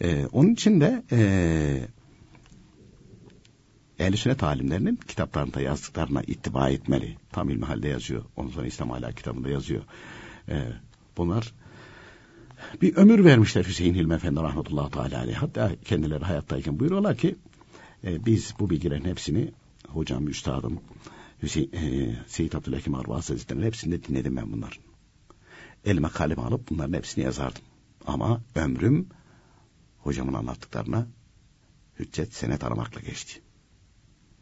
Ee, 0.00 0.26
onun 0.26 0.52
için 0.52 0.80
de 0.80 1.02
e, 1.12 1.88
ehl 3.98 4.16
sünnet 4.16 4.42
alimlerinin 4.42 4.96
kitaplarında 4.96 5.60
yazdıklarına 5.60 6.22
ittiba 6.22 6.70
etmeli. 6.70 7.16
Tam 7.32 7.50
ilmihalde 7.50 7.88
yazıyor. 7.88 8.24
Ondan 8.36 8.52
sonra 8.52 8.66
İslam 8.66 8.90
hala 8.90 9.12
kitabında 9.12 9.48
yazıyor. 9.48 9.82
Ee, 10.48 10.64
bunlar 11.16 11.54
bir 12.82 12.96
ömür 12.96 13.24
vermişler 13.24 13.64
Hüseyin 13.64 13.94
Hilmi 13.94 14.14
Efendi 14.14 14.40
rahmetullahi 14.40 14.90
teala 14.90 15.18
aleyh. 15.18 15.36
Hatta 15.36 15.72
kendileri 15.84 16.24
hayattayken 16.24 16.80
buyuruyorlar 16.80 17.16
ki 17.16 17.36
e, 18.04 18.26
biz 18.26 18.54
bu 18.58 18.70
bilgilerin 18.70 19.04
hepsini 19.04 19.52
hocam, 19.88 20.28
üstadım, 20.28 20.80
Hüseyin, 21.42 21.72
e, 21.72 22.16
Seyyid 22.26 22.52
Abdülhakim 22.52 22.94
Arvaz 22.94 23.30
Hazretleri'nin 23.30 23.66
hepsini 23.66 23.92
de 23.92 24.04
dinledim 24.04 24.36
ben 24.36 24.52
bunların. 24.52 24.82
Elime 25.84 26.08
kalem 26.08 26.40
alıp 26.40 26.70
bunların 26.70 26.92
hepsini 26.92 27.24
yazardım. 27.24 27.62
Ama 28.06 28.40
ömrüm 28.54 29.06
hocamın 29.98 30.34
anlattıklarına 30.34 31.06
hüccet 31.98 32.34
senet 32.34 32.64
aramakla 32.64 33.00
geçti. 33.00 33.40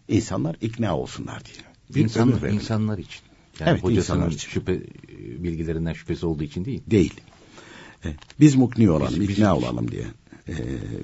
İnsanlar 0.08 0.56
ikna 0.60 0.96
olsunlar 0.96 1.44
diye. 1.44 1.56
Bir 1.94 2.04
insanlar, 2.04 2.42
insanlar 2.42 2.98
için. 2.98 3.29
Yani 3.60 3.70
evet, 3.70 3.82
hocasının 3.82 4.30
için. 4.30 4.48
şüphe 4.48 4.80
bilgilerinden 5.18 5.92
şüphesi 5.92 6.26
olduğu 6.26 6.42
için 6.42 6.64
değil. 6.64 6.82
Değil. 6.86 7.20
E, 8.04 8.08
biz 8.40 8.54
mukni 8.54 8.90
olalım, 8.90 9.20
biz, 9.20 9.30
ikna 9.30 9.56
biz, 9.56 9.64
olalım 9.64 9.90
diye. 9.90 10.04
E, 10.48 10.54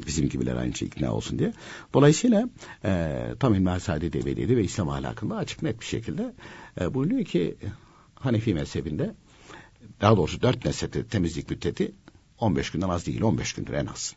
bizim 0.07 0.29
gibiler 0.29 0.57
aynı 0.57 0.75
şey 0.75 0.89
ikna 0.89 1.13
olsun 1.13 1.39
diye. 1.39 1.53
Dolayısıyla 1.95 2.49
e, 2.85 3.23
tam 3.41 3.55
İlmihal 3.55 3.79
Saadet 3.79 4.17
Ebedi'de 4.17 4.57
ve 4.57 4.65
İslam 4.65 4.89
ahlakında 4.89 5.37
açık 5.37 5.63
net 5.63 5.81
bir 5.81 5.87
şekilde 5.87 6.35
e, 6.81 6.95
buyuruyor 6.95 7.25
ki 7.25 7.57
Hanefi 8.15 8.55
mezhebinde 8.55 9.15
daha 10.01 10.17
doğrusu 10.17 10.43
dört 10.43 10.65
mezhepte 10.65 11.07
temizlik 11.07 11.51
müddeti 11.51 11.93
15 12.39 12.71
günden 12.71 12.89
az 12.89 13.07
değil, 13.07 13.23
15 13.23 13.53
gündür 13.53 13.73
en 13.73 13.87
az. 13.87 14.15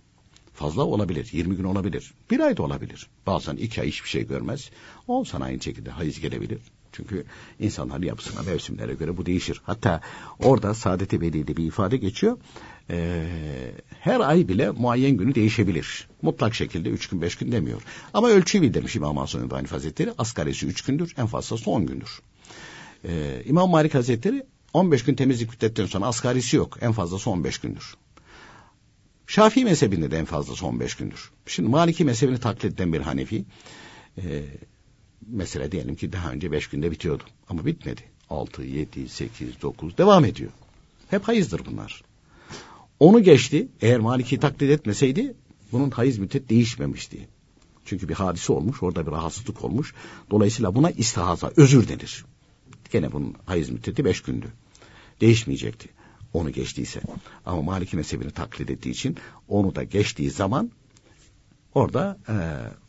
Fazla 0.53 0.84
olabilir, 0.84 1.29
20 1.31 1.55
gün 1.55 1.63
olabilir, 1.63 2.13
bir 2.31 2.39
ay 2.39 2.58
da 2.58 2.63
olabilir. 2.63 3.08
Bazen 3.27 3.55
iki 3.55 3.81
ay 3.81 3.88
hiçbir 3.88 4.10
şey 4.10 4.27
görmez. 4.27 4.69
O 5.08 5.24
sana 5.24 5.46
aynı 5.46 5.62
şekilde 5.62 5.89
hayız 5.89 6.19
gelebilir. 6.19 6.60
Çünkü 6.91 7.25
insanların 7.60 8.05
yapısına, 8.05 8.41
mevsimlere 8.41 8.93
göre 8.93 9.17
bu 9.17 9.25
değişir. 9.25 9.62
Hatta 9.63 10.01
orada 10.39 10.74
Saadet-i 10.74 11.22
Veli'de 11.22 11.58
bir 11.58 11.65
ifade 11.65 11.98
geçiyor. 11.98 12.38
Ee, 12.89 13.25
her 14.00 14.19
ay 14.19 14.48
bile 14.48 14.69
muayyen 14.72 15.17
günü 15.17 15.36
değişebilir. 15.36 16.08
Mutlak 16.22 16.55
şekilde 16.55 16.89
üç 16.89 17.08
gün 17.08 17.22
beş 17.22 17.36
gün 17.36 17.51
demiyor. 17.51 17.81
Ama 18.13 18.29
ölçüyü 18.29 18.74
demiş 18.74 18.96
İmam 18.96 19.17
Hasan 19.17 19.46
İbrahim 19.46 19.65
Hazretleri. 19.65 20.13
Asgarisi 20.17 20.65
üç 20.67 20.81
gündür, 20.81 21.13
en 21.17 21.25
fazlası 21.25 21.72
on 21.72 21.86
gündür. 21.86 22.22
Ee, 23.05 23.43
İmam 23.46 23.69
Malik 23.69 23.93
Hazretleri 23.93 24.43
15 24.74 25.03
gün 25.03 25.15
temizlik 25.15 25.50
müddetten 25.50 25.86
sonra 25.86 26.05
asgarisi 26.05 26.58
yok. 26.58 26.77
En 26.81 26.91
fazlası 26.91 27.29
15 27.29 27.58
gündür. 27.58 27.96
Şafii 29.27 29.65
mezhebinde 29.65 30.12
de 30.12 30.17
en 30.17 30.25
fazlası 30.25 30.65
15 30.65 30.96
gündür. 30.96 31.31
Şimdi 31.46 31.69
Maliki 31.69 32.05
mezhebini 32.05 32.39
taklit 32.39 32.74
eden 32.74 32.93
bir 32.93 33.01
Hanefi 33.01 33.46
e, 34.17 34.43
mesela 35.30 35.72
diyelim 35.72 35.96
ki 35.96 36.14
daha 36.14 36.32
önce 36.32 36.52
5 36.52 36.68
günde 36.68 36.92
bitiyordu 36.92 37.24
ama 37.50 37.66
bitmedi. 37.66 38.02
6, 38.30 38.64
7, 38.64 39.10
8, 39.10 39.62
9 39.62 39.98
devam 39.98 40.26
ediyor. 40.26 40.52
Hep 41.10 41.28
hayızdır 41.28 41.66
bunlar. 41.66 42.04
Onu 43.00 43.24
geçti. 43.24 43.68
Eğer 43.82 44.00
Maliki 44.00 44.40
taklit 44.40 44.72
etmeseydi 44.72 45.34
bunun 45.72 45.92
hayız 45.92 46.18
müddet 46.18 46.50
değişmemişti. 46.50 47.28
Çünkü 47.86 48.10
bir 48.10 48.14
hadise 48.14 48.54
olmuş, 48.54 48.84
orada 48.84 49.08
bir 49.08 49.12
rahatsızlık 49.12 49.64
olmuş. 49.64 49.94
Dolayısıyla 50.32 50.76
buna 50.76 50.92
istihaza, 50.92 51.52
özür 51.56 51.88
denir. 51.88 52.26
Gene 52.92 53.12
bunun 53.12 53.36
hayız 53.46 53.70
müddeti 53.70 54.06
beş 54.06 54.22
gündü. 54.22 54.48
Değişmeyecekti. 55.22 55.89
Onu 56.34 56.52
geçtiyse. 56.52 57.02
Ama 57.46 57.62
Maliki 57.62 57.98
mezhebini 57.98 58.32
taklit 58.32 58.70
ettiği 58.70 58.89
için 58.89 59.18
onu 59.48 59.76
da 59.76 59.84
geçtiği 59.84 60.32
zaman 60.32 60.72
orada 61.80 62.18
e, 62.30 62.36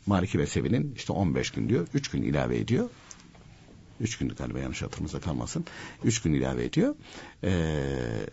Maliki 0.05 0.37
mezhebinin 0.37 0.93
işte 0.95 1.13
15 1.13 1.51
gün 1.51 1.69
diyor. 1.69 1.87
3 1.93 2.07
gün 2.07 2.21
ilave 2.21 2.57
ediyor. 2.57 2.89
3 3.99 4.17
günlük 4.17 4.37
galiba 4.37 4.59
yanlış 4.59 4.81
hatırımıza 4.81 5.19
kalmasın. 5.19 5.65
3 6.03 6.21
gün 6.21 6.33
ilave 6.33 6.65
ediyor. 6.65 6.95
Eee 7.43 8.29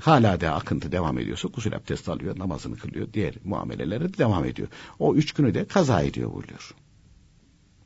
hala 0.00 0.40
da 0.40 0.54
akıntı 0.54 0.92
devam 0.92 1.18
ediyorsa 1.18 1.48
gusül 1.48 1.76
abdesti 1.76 2.10
alıyor, 2.10 2.38
namazını 2.38 2.76
kılıyor, 2.76 3.12
diğer 3.12 3.34
muameleleri 3.44 4.14
de 4.14 4.18
devam 4.18 4.44
ediyor. 4.44 4.68
O 4.98 5.14
üç 5.14 5.32
günü 5.32 5.54
de 5.54 5.64
kaza 5.64 6.02
ediyor 6.02 6.32
buyuruyor. 6.32 6.74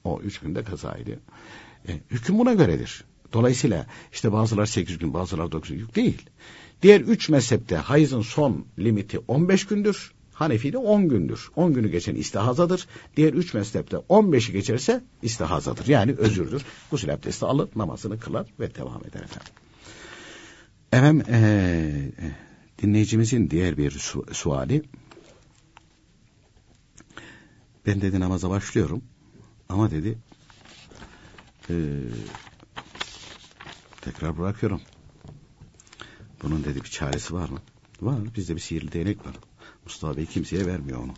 O 0.04 0.20
üç 0.20 0.38
günde 0.38 0.64
kaza 0.64 0.92
ediyor. 0.92 1.18
E, 1.88 2.00
hüküm 2.10 2.38
buna 2.38 2.54
göredir. 2.54 3.04
Dolayısıyla 3.32 3.86
işte 4.12 4.32
bazılar 4.32 4.66
sekiz 4.66 4.98
gün, 4.98 5.14
bazılar 5.14 5.52
dokuz 5.52 5.70
gün 5.70 5.88
değil. 5.94 6.22
Diğer 6.82 7.00
üç 7.00 7.28
mezhepte 7.28 7.76
hayızın 7.76 8.22
son 8.22 8.66
limiti 8.78 9.18
on 9.18 9.48
beş 9.48 9.66
gündür. 9.66 10.12
Hanefi'de 10.40 10.78
on 10.78 11.08
gündür. 11.08 11.50
On 11.56 11.74
günü 11.74 11.88
geçen 11.88 12.14
istihazadır. 12.14 12.86
Diğer 13.16 13.32
üç 13.32 13.54
mezhepte 13.54 13.96
on 13.96 14.32
beşi 14.32 14.52
geçerse 14.52 15.04
istihazadır. 15.22 15.86
Yani 15.86 16.12
özürdür. 16.12 16.62
Gusül 16.90 17.14
abdesti 17.14 17.46
alır, 17.46 17.68
namazını 17.76 18.20
kılar 18.20 18.46
ve 18.60 18.74
devam 18.74 19.00
eder 19.00 19.20
efendim. 19.20 19.52
Efendim 20.92 21.26
ee, 21.28 22.12
dinleyicimizin 22.82 23.50
diğer 23.50 23.76
bir 23.76 23.90
su 23.90 24.26
suali. 24.32 24.82
Ben 27.86 28.00
dedi 28.00 28.20
namaza 28.20 28.50
başlıyorum. 28.50 29.02
Ama 29.68 29.90
dedi 29.90 30.18
e, 31.70 31.74
tekrar 34.00 34.38
bırakıyorum. 34.38 34.80
Bunun 36.42 36.64
dedi 36.64 36.84
bir 36.84 36.90
çaresi 36.90 37.34
var 37.34 37.48
mı? 37.48 37.58
Var. 38.00 38.18
Bizde 38.36 38.54
bir 38.54 38.60
sihirli 38.60 38.92
değnek 38.92 39.26
var. 39.26 39.34
Mustafa 39.90 40.16
Bey 40.16 40.26
kimseye 40.26 40.66
vermiyor 40.66 40.98
onu. 40.98 41.14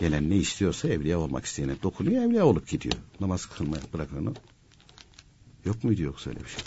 Gelen 0.00 0.30
ne 0.30 0.36
istiyorsa 0.36 0.88
evliya 0.88 1.18
olmak 1.18 1.44
isteyene 1.44 1.82
dokunuyor 1.82 2.22
evliya 2.22 2.46
olup 2.46 2.68
gidiyor. 2.68 2.94
Namaz 3.20 3.46
kılmaya 3.46 3.82
bırak 3.92 4.08
onu. 4.20 4.34
Yok 5.64 5.84
muydu 5.84 6.02
yoksa 6.02 6.30
öyle 6.30 6.40
bir 6.40 6.48
şey? 6.48 6.62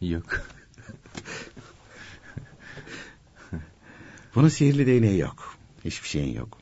Yok. 0.10 0.46
Bunun 4.34 4.48
sihirli 4.48 4.86
değneği 4.86 5.18
yok. 5.18 5.56
Hiçbir 5.84 6.08
şeyin 6.08 6.34
yok. 6.34 6.58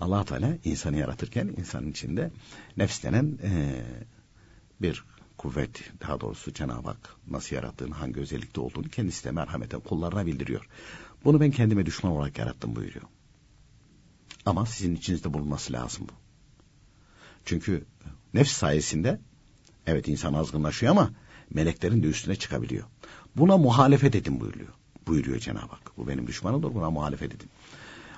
allah 0.00 0.24
Teala 0.24 0.56
insanı 0.64 0.96
yaratırken 0.96 1.54
insanın 1.58 1.90
içinde 1.90 2.30
nefs 2.76 3.02
denen 3.02 3.38
e, 3.42 3.82
bir 4.80 5.04
kuvvet, 5.38 5.90
daha 6.00 6.20
doğrusu 6.20 6.52
Cenab-ı 6.52 6.88
Hak 6.88 7.16
nasıl 7.30 7.56
yarattığını, 7.56 7.94
hangi 7.94 8.20
özellikte 8.20 8.60
olduğunu 8.60 8.88
kendisi 8.88 9.24
de 9.24 9.30
merhameten 9.30 9.80
kullarına 9.80 10.26
bildiriyor. 10.26 10.68
Bunu 11.24 11.40
ben 11.40 11.50
kendime 11.50 11.86
düşman 11.86 12.12
olarak 12.12 12.38
yarattım 12.38 12.76
buyuruyor. 12.76 13.04
Ama 14.46 14.66
sizin 14.66 14.96
içinizde 14.96 15.34
bulunması 15.34 15.72
lazım 15.72 16.06
bu. 16.08 16.12
Çünkü 17.44 17.84
nefs 18.34 18.52
sayesinde 18.52 19.20
evet 19.86 20.08
insan 20.08 20.34
azgınlaşıyor 20.34 20.92
ama 20.92 21.10
meleklerin 21.50 22.02
de 22.02 22.06
üstüne 22.06 22.36
çıkabiliyor. 22.36 22.84
Buna 23.36 23.56
muhalefet 23.56 24.14
edin 24.14 24.40
buyuruyor. 24.40 24.68
Buyuruyor 25.06 25.38
Cenab-ı 25.38 25.66
Hak. 25.66 25.96
Bu 25.96 26.08
benim 26.08 26.26
düşmanımdır 26.26 26.74
buna 26.74 26.90
muhalefet 26.90 27.34
edin. 27.34 27.48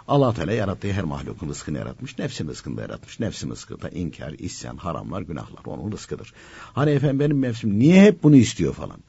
allah 0.09 0.35
Teala 0.35 0.53
yarattığı 0.53 0.93
her 0.93 1.05
mahlukun 1.05 1.49
rızkını 1.49 1.79
yaratmış. 1.79 2.19
Nefsin 2.19 2.49
rızkını 2.49 2.77
da 2.77 2.83
yaratmış. 2.83 3.21
Nefsin 3.21 3.51
rızkı 3.51 3.83
da 3.83 3.89
inkar, 3.89 4.33
isyan, 4.33 4.77
haramlar, 4.77 5.23
günahlar. 5.23 5.65
Onun 5.67 5.93
rızkıdır. 5.93 6.35
Hani 6.73 6.91
efendim 6.91 7.21
benim 7.21 7.43
nefsim 7.43 7.79
niye 7.79 8.03
hep 8.03 8.23
bunu 8.23 8.37
istiyor 8.37 8.75
falan. 8.75 9.01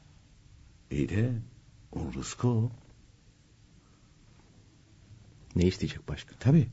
İyi 0.90 1.08
de 1.08 1.32
onun 1.92 2.12
rızkı 2.12 2.48
o. 2.48 2.70
Ne 5.56 5.66
isteyecek 5.66 6.08
başka? 6.08 6.34
Tabii. 6.40 6.66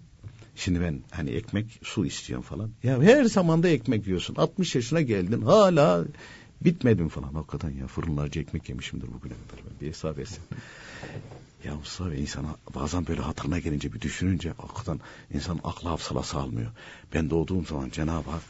Şimdi 0.55 0.81
ben 0.81 0.99
hani 1.11 1.29
ekmek, 1.29 1.79
su 1.83 2.05
istiyorum 2.05 2.45
falan. 2.49 2.71
Ya 2.83 3.01
her 3.01 3.25
zamanda 3.25 3.67
ekmek 3.67 4.07
yiyorsun. 4.07 4.35
60 4.35 4.75
yaşına 4.75 5.01
geldin 5.01 5.41
hala 5.41 6.05
Bitmedim 6.61 7.09
falan. 7.09 7.33
Hakikaten 7.33 7.69
ya 7.69 7.87
fırınlarca 7.87 8.41
ekmek 8.41 8.69
yemişimdir 8.69 9.07
bugüne 9.07 9.33
kadar. 9.33 9.63
Ben 9.65 9.79
bir 9.81 9.87
hesap 9.87 10.19
etsem. 10.19 10.43
ya 11.63 11.75
Mustafa 11.75 12.13
insana 12.13 12.55
bazen 12.75 13.07
böyle 13.07 13.21
hatırına 13.21 13.59
gelince 13.59 13.93
bir 13.93 14.01
düşününce 14.01 14.53
hakikaten 14.57 14.99
insan 15.33 15.59
aklı 15.63 15.89
hafsalası 15.89 16.37
almıyor. 16.37 16.71
Ben 17.13 17.29
doğduğum 17.29 17.65
zaman 17.65 17.89
Cenab-ı 17.89 18.29
Hak 18.29 18.43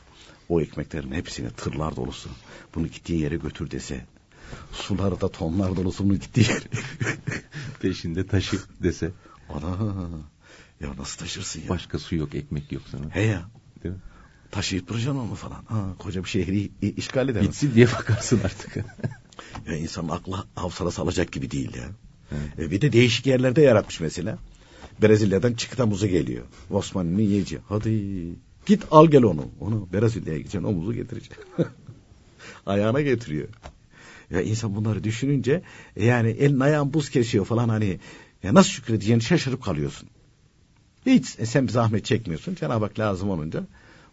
o 0.50 0.62
ekmeklerin 0.62 1.12
hepsini 1.12 1.50
tırlar 1.50 1.96
dolusu 1.96 2.30
bunu 2.76 2.88
gittiği 2.88 3.22
yere 3.22 3.36
götür 3.36 3.72
dese 3.72 4.06
suları 4.72 5.22
da 5.22 5.30
tonlar 5.30 5.76
dolusu 5.76 6.04
bunu 6.04 6.16
gittiği 6.16 6.50
yere 6.50 6.66
peşinde 7.82 8.28
taşı 8.28 8.58
dese. 8.84 9.12
Ana 9.50 9.78
ya 10.80 10.98
nasıl 10.98 11.20
taşırsın 11.20 11.62
ya? 11.62 11.70
Başka 11.70 12.00
su 12.00 12.16
yok 12.16 12.36
ekmek 12.36 12.72
yok 12.72 12.84
sana. 12.92 13.16
He 13.16 13.22
ya. 13.22 13.50
Değil 13.84 13.96
mi? 13.96 14.02
taşıyıp 14.54 14.88
duracaksın 14.88 15.20
onu 15.20 15.36
falan. 15.36 15.64
Ha, 15.66 15.96
koca 16.00 16.24
bir 16.24 16.30
şehri 16.30 16.72
işgal 16.82 17.30
eder. 17.30 17.42
Gitsin 17.42 17.72
diye 17.76 17.88
bakarsın 17.88 18.40
artık. 18.44 18.76
ya 19.68 19.76
insan 19.78 20.08
aklı 20.08 20.46
hafsalası 20.56 21.02
alacak 21.02 21.32
gibi 21.32 21.52
değil 21.52 21.76
ya. 21.76 21.90
Evet. 22.32 22.60
E, 22.60 22.72
bir 22.72 22.82
de 22.82 22.94
değişik 22.94 23.26
yerlerde 23.26 23.62
yaratmış 23.62 24.00
mesela. 24.00 24.38
Brezilya'dan 25.02 25.54
çıkıta 25.54 25.86
muzu 25.86 26.08
geliyor. 26.08 26.46
Osmanlı'nın 26.70 27.22
yiyeceği. 27.22 27.62
Hadi 27.70 28.26
git 28.66 28.84
al 28.92 29.08
gel 29.08 29.24
onu. 29.24 29.46
Onu 29.60 29.88
Brezilya'ya 29.94 30.40
gideceksin 30.40 30.68
o 30.68 30.72
muzu 30.72 30.94
getireceksin. 30.94 31.44
Ayağına 32.66 33.02
getiriyor. 33.02 33.48
Ya 34.32 34.42
insan 34.42 34.76
bunları 34.76 35.04
düşününce 35.04 35.62
yani 35.96 36.30
elin 36.30 36.60
ayağın 36.60 36.94
buz 36.94 37.10
kesiyor 37.10 37.46
falan 37.46 37.70
hani 37.70 38.00
ya 38.44 38.54
nasıl 38.54 38.70
şükredeceğini 38.70 39.22
şaşırıp 39.22 39.64
kalıyorsun. 39.64 40.10
Hiç 41.06 41.26
sen 41.28 41.68
zahmet 41.68 42.06
çekmiyorsun. 42.06 42.56
Cenab-ı 42.56 42.86
Hak 42.86 43.00
lazım 43.00 43.30
olunca 43.30 43.64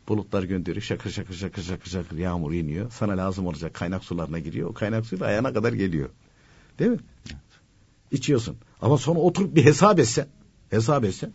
bulutlar 0.08 0.42
gönderiyor. 0.42 0.82
Şakır 0.82 1.10
şakır 1.10 1.34
şakır 1.34 1.62
şakır 1.62 1.90
şakır 1.90 2.18
yağmur 2.18 2.52
iniyor. 2.52 2.90
Sana 2.90 3.16
lazım 3.16 3.46
olacak 3.46 3.74
kaynak 3.74 4.04
sularına 4.04 4.38
giriyor. 4.38 4.70
O 4.70 4.72
kaynak 4.72 5.06
suyu 5.06 5.20
da 5.20 5.26
ayağına 5.26 5.52
kadar 5.52 5.72
geliyor. 5.72 6.08
Değil 6.78 6.90
mi? 6.90 6.98
İçiyorsun. 8.10 8.56
Ama 8.82 8.98
sonra 8.98 9.20
oturup 9.20 9.56
bir 9.56 9.64
hesap 9.64 9.98
etsen. 9.98 10.26
Hesap 10.70 11.04
etsen. 11.04 11.32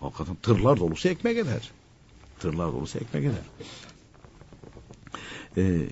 Hakikaten 0.00 0.34
tırlar 0.34 0.80
dolusu 0.80 1.08
ekmek 1.08 1.38
eder. 1.38 1.70
Tırlar 2.40 2.72
dolusu 2.72 2.98
ekmek 2.98 3.24
eder. 3.24 3.42
Ee, 5.56 5.86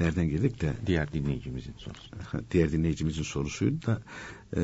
nereden 0.00 0.28
girdik 0.28 0.60
de 0.60 0.72
Diğer 0.86 1.12
dinleyicimizin 1.12 1.74
sorusu. 1.76 2.10
diğer 2.50 2.72
dinleyicimizin 2.72 3.22
sorusuydu 3.22 3.86
da 3.86 4.02
e, 4.56 4.62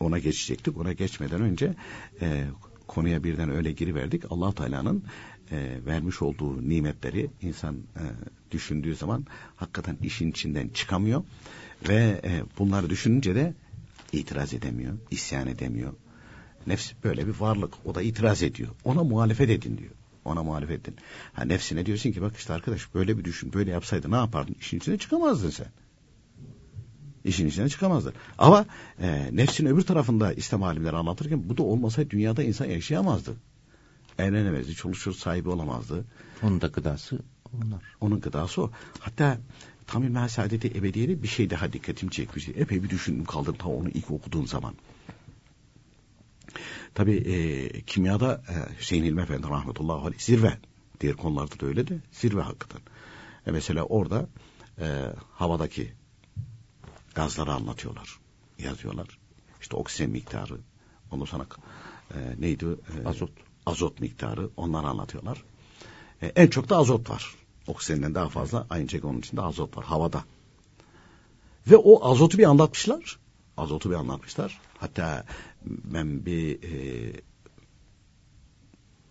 ona 0.00 0.18
geçecektik. 0.18 0.78
Ona 0.78 0.92
geçmeden 0.92 1.40
önce 1.40 1.74
e, 2.20 2.44
konuya 2.86 3.24
birden 3.24 3.50
öyle 3.50 3.72
giriverdik. 3.72 4.32
allah 4.32 4.52
Teala'nın 4.52 5.04
e, 5.50 5.78
vermiş 5.86 6.22
olduğu 6.22 6.68
nimetleri 6.68 7.30
insan 7.42 7.74
e, 7.74 8.04
düşündüğü 8.50 8.94
zaman 8.94 9.26
hakikaten 9.56 9.96
işin 10.02 10.30
içinden 10.30 10.68
çıkamıyor. 10.68 11.24
Ve 11.88 12.20
e, 12.24 12.42
bunları 12.58 12.90
düşününce 12.90 13.34
de 13.34 13.54
itiraz 14.12 14.54
edemiyor, 14.54 14.98
isyan 15.10 15.46
edemiyor. 15.46 15.92
Nefs 16.66 16.92
böyle 17.04 17.26
bir 17.26 17.34
varlık. 17.40 17.74
O 17.84 17.94
da 17.94 18.02
itiraz 18.02 18.42
ediyor. 18.42 18.70
Ona 18.84 19.04
muhalefet 19.04 19.50
edin 19.50 19.78
diyor. 19.78 19.92
Ona 20.26 20.42
muhalefet 20.42 20.80
edin. 20.80 20.96
Ha, 21.32 21.44
nefsine 21.44 21.86
diyorsun 21.86 22.12
ki 22.12 22.22
bak 22.22 22.36
işte 22.36 22.52
arkadaş 22.52 22.94
böyle 22.94 23.18
bir 23.18 23.24
düşün, 23.24 23.52
böyle 23.52 23.70
yapsaydı 23.70 24.10
ne 24.10 24.16
yapardın? 24.16 24.56
İşin 24.60 24.78
içine 24.78 24.98
çıkamazdın 24.98 25.50
sen. 25.50 25.66
İşin 27.24 27.46
içine 27.46 27.68
çıkamazdın. 27.68 28.12
Ama 28.38 28.66
e, 29.00 29.28
nefsin 29.32 29.66
öbür 29.66 29.82
tarafında 29.82 30.32
İslam 30.32 30.62
alimleri 30.62 30.96
anlatırken 30.96 31.48
bu 31.48 31.56
da 31.56 31.62
olmasaydı 31.62 32.10
dünyada 32.10 32.42
insan 32.42 32.66
yaşayamazdı. 32.66 33.36
Evlenemezdi, 34.18 34.74
çoluk 34.74 34.98
çocuk 34.98 35.20
sahibi 35.20 35.48
olamazdı. 35.48 36.04
Onun 36.42 36.60
da 36.60 36.66
gıdası 36.66 37.18
onlar. 37.54 37.82
Onun 38.00 38.20
gıdası 38.20 38.62
o. 38.62 38.70
Hatta 39.00 39.38
Tamil 39.86 40.08
Mehal 40.08 40.28
Saadeti 40.28 40.68
Ebediye'de 40.68 41.22
bir 41.22 41.28
şey 41.28 41.50
daha 41.50 41.72
dikkatimi 41.72 42.12
çekmişti. 42.12 42.52
Epey 42.52 42.82
bir 42.82 42.90
düşündüm 42.90 43.24
kaldım 43.24 43.56
ta 43.58 43.68
onu 43.68 43.88
ilk 43.88 44.10
okuduğum 44.10 44.46
zaman. 44.46 44.74
Tabi 46.96 47.16
e, 47.16 47.36
kimyada 47.82 48.42
e, 48.48 48.78
Hüseyin 48.78 49.04
İlmi 49.04 49.22
Efendi 49.22 49.48
rahmetullahi 49.48 50.06
aleyh 50.06 50.18
zirve. 50.18 50.58
Diğer 51.00 51.16
konularda 51.16 51.60
da 51.60 51.66
öyle 51.66 51.88
de 51.88 52.00
zirve 52.12 52.40
hakikaten. 52.40 52.80
E, 53.46 53.50
mesela 53.50 53.82
orada 53.82 54.28
e, 54.80 55.12
havadaki 55.32 55.92
gazları 57.14 57.52
anlatıyorlar. 57.52 58.18
Yazıyorlar. 58.58 59.18
İşte 59.60 59.76
oksijen 59.76 60.10
miktarı. 60.10 60.58
Ondan 61.10 61.24
sonra 61.24 61.46
e, 62.14 62.18
neydi? 62.38 62.66
E, 63.04 63.08
Azot. 63.08 63.30
Azot 63.66 64.00
miktarı. 64.00 64.50
Onları 64.56 64.86
anlatıyorlar. 64.86 65.44
E, 66.22 66.26
en 66.26 66.46
çok 66.46 66.68
da 66.68 66.76
azot 66.76 67.10
var. 67.10 67.34
Oksijenden 67.66 68.14
daha 68.14 68.28
fazla 68.28 68.66
aynı 68.70 68.88
şekilde 68.88 69.06
onun 69.06 69.18
içinde 69.18 69.42
azot 69.42 69.76
var 69.76 69.84
havada. 69.84 70.24
Ve 71.70 71.76
o 71.76 72.10
azotu 72.10 72.38
bir 72.38 72.44
anlatmışlar. 72.44 73.18
Azotu 73.56 73.90
bir 73.90 73.94
anlatmışlar. 73.94 74.60
Hatta 74.78 75.24
ben 75.64 76.26
bir 76.26 76.62
e, 76.62 77.12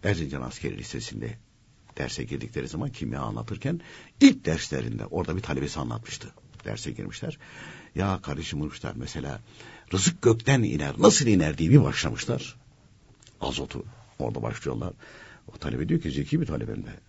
Erzincan 0.04 0.42
Askeri 0.42 0.78
Lisesi'nde 0.78 1.38
derse 1.98 2.24
girdikleri 2.24 2.68
zaman 2.68 2.90
kimya 2.90 3.22
anlatırken 3.22 3.82
ilk 4.22 4.46
derslerinde 4.46 5.06
orada 5.06 5.36
bir 5.36 5.42
talebesi 5.42 5.80
anlatmıştı. 5.80 6.32
Derse 6.66 6.92
girmişler. 6.92 7.38
Ya 7.96 8.22
kardeşim 8.22 8.62
demişler 8.62 8.94
mesela 8.96 9.42
rızık 9.94 10.22
gökten 10.22 10.64
iner. 10.64 10.96
Nasıl 10.98 11.28
iner 11.28 11.58
diye 11.58 11.70
bir 11.70 11.84
başlamışlar. 11.84 12.56
Azotu 13.42 13.84
orada 14.20 14.42
başlıyorlar. 14.42 14.94
O 15.48 15.58
talebe 15.58 15.90
diyor 15.90 16.02
ki 16.02 16.12
zeki 16.12 16.42
bir 16.42 16.46
talebem 16.46 16.86
de. 16.86 17.00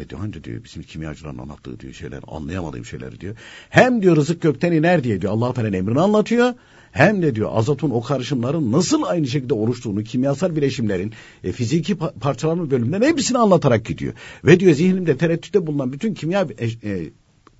Ve 0.00 0.08
diyor 0.08 0.20
önce 0.20 0.44
diyor 0.44 0.64
bizim 0.64 0.82
kimyacıların 0.82 1.38
anlattığı 1.38 1.80
diyor 1.80 1.92
şeyler 1.92 2.20
anlayamadığım 2.26 2.84
şeyler 2.84 3.20
diyor. 3.20 3.36
Hem 3.70 4.02
diyor 4.02 4.16
rızık 4.16 4.42
gökten 4.42 4.72
iner 4.72 5.04
diye 5.04 5.20
diyor 5.20 5.32
Allah 5.32 5.52
Teala'nın 5.52 5.72
emrini 5.72 6.00
anlatıyor. 6.00 6.54
Hem 6.92 7.22
de 7.22 7.34
diyor 7.34 7.50
azotun 7.52 7.90
o 7.90 8.02
karışımların 8.02 8.72
nasıl 8.72 9.02
aynı 9.02 9.26
şekilde 9.26 9.54
oluştuğunu, 9.54 10.02
kimyasal 10.02 10.56
bileşimlerin, 10.56 11.12
e, 11.44 11.52
fiziki 11.52 11.94
pa- 11.94 12.18
parçalanma 12.18 12.70
bölümlerin 12.70 13.02
hepsini 13.02 13.38
anlatarak 13.38 13.84
gidiyor. 13.84 14.14
Ve 14.44 14.60
diyor 14.60 14.72
zihnimde 14.72 15.16
tereddütte 15.16 15.66
bulunan 15.66 15.92
bütün 15.92 16.14
kimya 16.14 16.46
e, 16.58 16.90
e, 16.90 17.10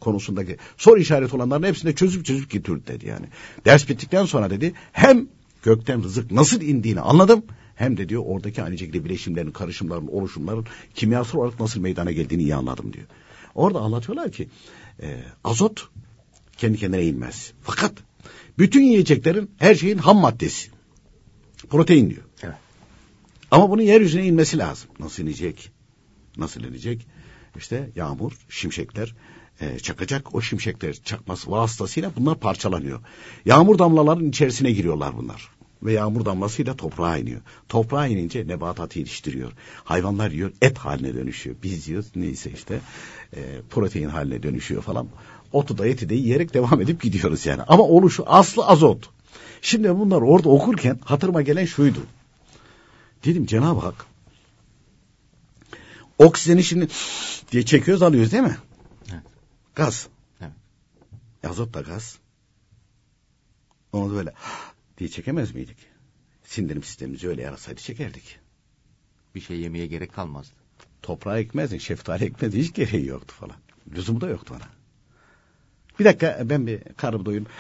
konusundaki 0.00 0.56
soru 0.76 1.00
işareti 1.00 1.36
olanların 1.36 1.62
hepsini 1.62 1.90
de 1.90 1.94
çözüp 1.94 2.24
çözüp 2.24 2.50
getirdi 2.50 2.86
dedi 2.86 3.06
yani. 3.08 3.26
Ders 3.64 3.88
bittikten 3.88 4.24
sonra 4.24 4.50
dedi 4.50 4.72
hem 4.92 5.26
gökten 5.62 6.02
rızık 6.02 6.30
nasıl 6.30 6.60
indiğini 6.60 7.00
anladım 7.00 7.42
hem 7.74 7.96
de 7.96 8.08
diyor 8.08 8.22
oradaki 8.26 8.62
aynı 8.62 8.78
şekilde 8.78 9.04
bileşimlerin, 9.04 9.50
karışımların, 9.50 10.06
oluşumların 10.06 10.66
kimyasal 10.94 11.38
olarak 11.38 11.60
nasıl 11.60 11.80
meydana 11.80 12.12
geldiğini 12.12 12.42
iyi 12.42 12.54
anladım 12.54 12.92
diyor. 12.92 13.06
Orada 13.54 13.80
anlatıyorlar 13.80 14.32
ki 14.32 14.48
e, 15.02 15.20
azot 15.44 15.88
kendi 16.56 16.78
kendine 16.78 17.04
inmez. 17.04 17.52
Fakat 17.62 17.92
bütün 18.58 18.82
yiyeceklerin 18.82 19.50
her 19.58 19.74
şeyin 19.74 19.98
ham 19.98 20.16
maddesi. 20.16 20.70
Protein 21.70 22.10
diyor. 22.10 22.22
Evet. 22.42 22.54
Ama 23.50 23.70
bunun 23.70 23.82
yeryüzüne 23.82 24.26
inmesi 24.26 24.58
lazım. 24.58 24.90
Nasıl 24.98 25.22
inecek? 25.22 25.70
Nasıl 26.36 26.64
inecek? 26.64 27.06
İşte 27.56 27.90
yağmur, 27.96 28.32
şimşekler 28.48 29.14
e, 29.60 29.78
çakacak. 29.78 30.34
O 30.34 30.40
şimşekler 30.40 30.92
çakması 30.92 31.50
vasıtasıyla 31.50 32.10
bunlar 32.16 32.40
parçalanıyor. 32.40 33.00
Yağmur 33.44 33.78
damlalarının 33.78 34.28
içerisine 34.28 34.72
giriyorlar 34.72 35.16
bunlar. 35.16 35.48
Ve 35.84 35.92
yağmur 35.92 36.24
damlasıyla 36.24 36.76
toprağa 36.76 37.16
iniyor. 37.16 37.40
Toprağa 37.68 38.06
inince 38.06 38.48
nebatat 38.48 38.96
yetiştiriyor. 38.96 39.52
Hayvanlar 39.84 40.30
yiyor, 40.30 40.52
et 40.62 40.78
haline 40.78 41.14
dönüşüyor. 41.14 41.56
Biz 41.62 41.88
yiyoruz 41.88 42.10
neyse 42.16 42.50
işte 42.50 42.80
e, 43.36 43.40
protein 43.70 44.08
haline 44.08 44.42
dönüşüyor 44.42 44.82
falan. 44.82 45.08
Otu 45.52 45.78
da 45.78 45.86
eti 45.86 46.08
de 46.08 46.14
yiyerek 46.14 46.54
devam 46.54 46.80
edip 46.80 47.02
gidiyoruz 47.02 47.46
yani. 47.46 47.62
Ama 47.62 47.84
oluşu 47.84 48.24
aslı 48.26 48.66
azot. 48.66 49.10
Şimdi 49.62 49.98
bunlar 49.98 50.22
orada 50.22 50.48
okurken 50.48 50.98
hatırıma 51.04 51.42
gelen 51.42 51.64
şuydu. 51.64 51.98
Dedim 53.24 53.46
Cenab-ı 53.46 53.80
Hak 53.80 54.06
oksijeni 56.18 56.64
şimdi 56.64 56.88
diye 57.52 57.64
çekiyoruz 57.64 58.02
alıyoruz 58.02 58.32
değil 58.32 58.42
mi? 58.42 58.56
Evet. 59.12 59.22
Gaz. 59.74 60.08
Evet. 60.40 60.52
Azot 61.48 61.74
da 61.74 61.80
gaz. 61.80 62.18
Onu 63.92 64.14
böyle 64.14 64.32
diye 64.98 65.10
çekemez 65.10 65.54
miydik? 65.54 65.76
Sindirim 66.44 66.82
sistemimizi 66.82 67.28
öyle 67.28 67.42
yarasaydı 67.42 67.80
çekerdik. 67.80 68.38
Bir 69.34 69.40
şey 69.40 69.60
yemeye 69.60 69.86
gerek 69.86 70.12
kalmazdı. 70.12 70.54
Toprağa 71.02 71.38
ekmezdin, 71.38 71.78
şeftali 71.78 72.24
ekmezdin. 72.24 72.58
Hiç 72.58 72.74
gereği 72.74 73.06
yoktu 73.06 73.34
falan. 73.40 73.56
Lüzumu 73.94 74.20
da 74.20 74.28
yoktu 74.28 74.54
ona. 74.56 74.68
Bir 75.98 76.04
dakika 76.04 76.42
ben 76.44 76.66
bir 76.66 76.80
karnımı 76.96 77.26
doyurayım. 77.26 77.50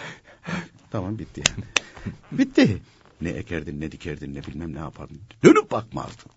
tamam 0.90 1.18
bitti 1.18 1.42
yani. 1.48 1.64
bitti. 2.32 2.82
Ne 3.20 3.30
ekerdin, 3.30 3.80
ne 3.80 3.92
dikerdin, 3.92 4.34
ne 4.34 4.42
bilmem 4.42 4.74
ne 4.74 4.78
yapardın. 4.78 5.20
Dönüp 5.44 5.70
bakmazdın. 5.70 6.30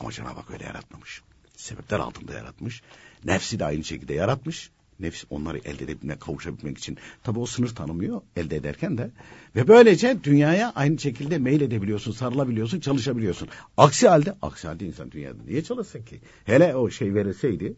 Ama 0.00 0.12
Cenab-ı 0.12 0.40
Hak 0.40 0.50
öyle 0.50 0.64
yaratmamış. 0.64 1.22
Sebepler 1.56 1.98
altında 1.98 2.32
yaratmış. 2.32 2.82
Nefsi 3.24 3.58
de 3.58 3.64
aynı 3.64 3.84
şekilde 3.84 4.14
yaratmış. 4.14 4.70
Nefs 5.00 5.24
onları 5.30 5.58
elde 5.58 5.84
edebilmek, 5.84 6.20
kavuşabilmek 6.20 6.78
için. 6.78 6.98
Tabi 7.22 7.38
o 7.38 7.46
sınır 7.46 7.68
tanımıyor 7.68 8.20
elde 8.36 8.56
ederken 8.56 8.98
de. 8.98 9.10
Ve 9.56 9.68
böylece 9.68 10.24
dünyaya 10.24 10.72
aynı 10.74 10.98
şekilde 10.98 11.38
mail 11.38 11.60
edebiliyorsun, 11.60 12.12
sarılabiliyorsun, 12.12 12.80
çalışabiliyorsun. 12.80 13.48
Aksi 13.76 14.08
halde, 14.08 14.34
aksi 14.42 14.68
halde 14.68 14.86
insan 14.86 15.10
dünyada 15.10 15.42
niye 15.46 15.64
çalışsın 15.64 16.02
ki? 16.02 16.20
Hele 16.44 16.76
o 16.76 16.90
şey 16.90 17.14
verilseydi, 17.14 17.74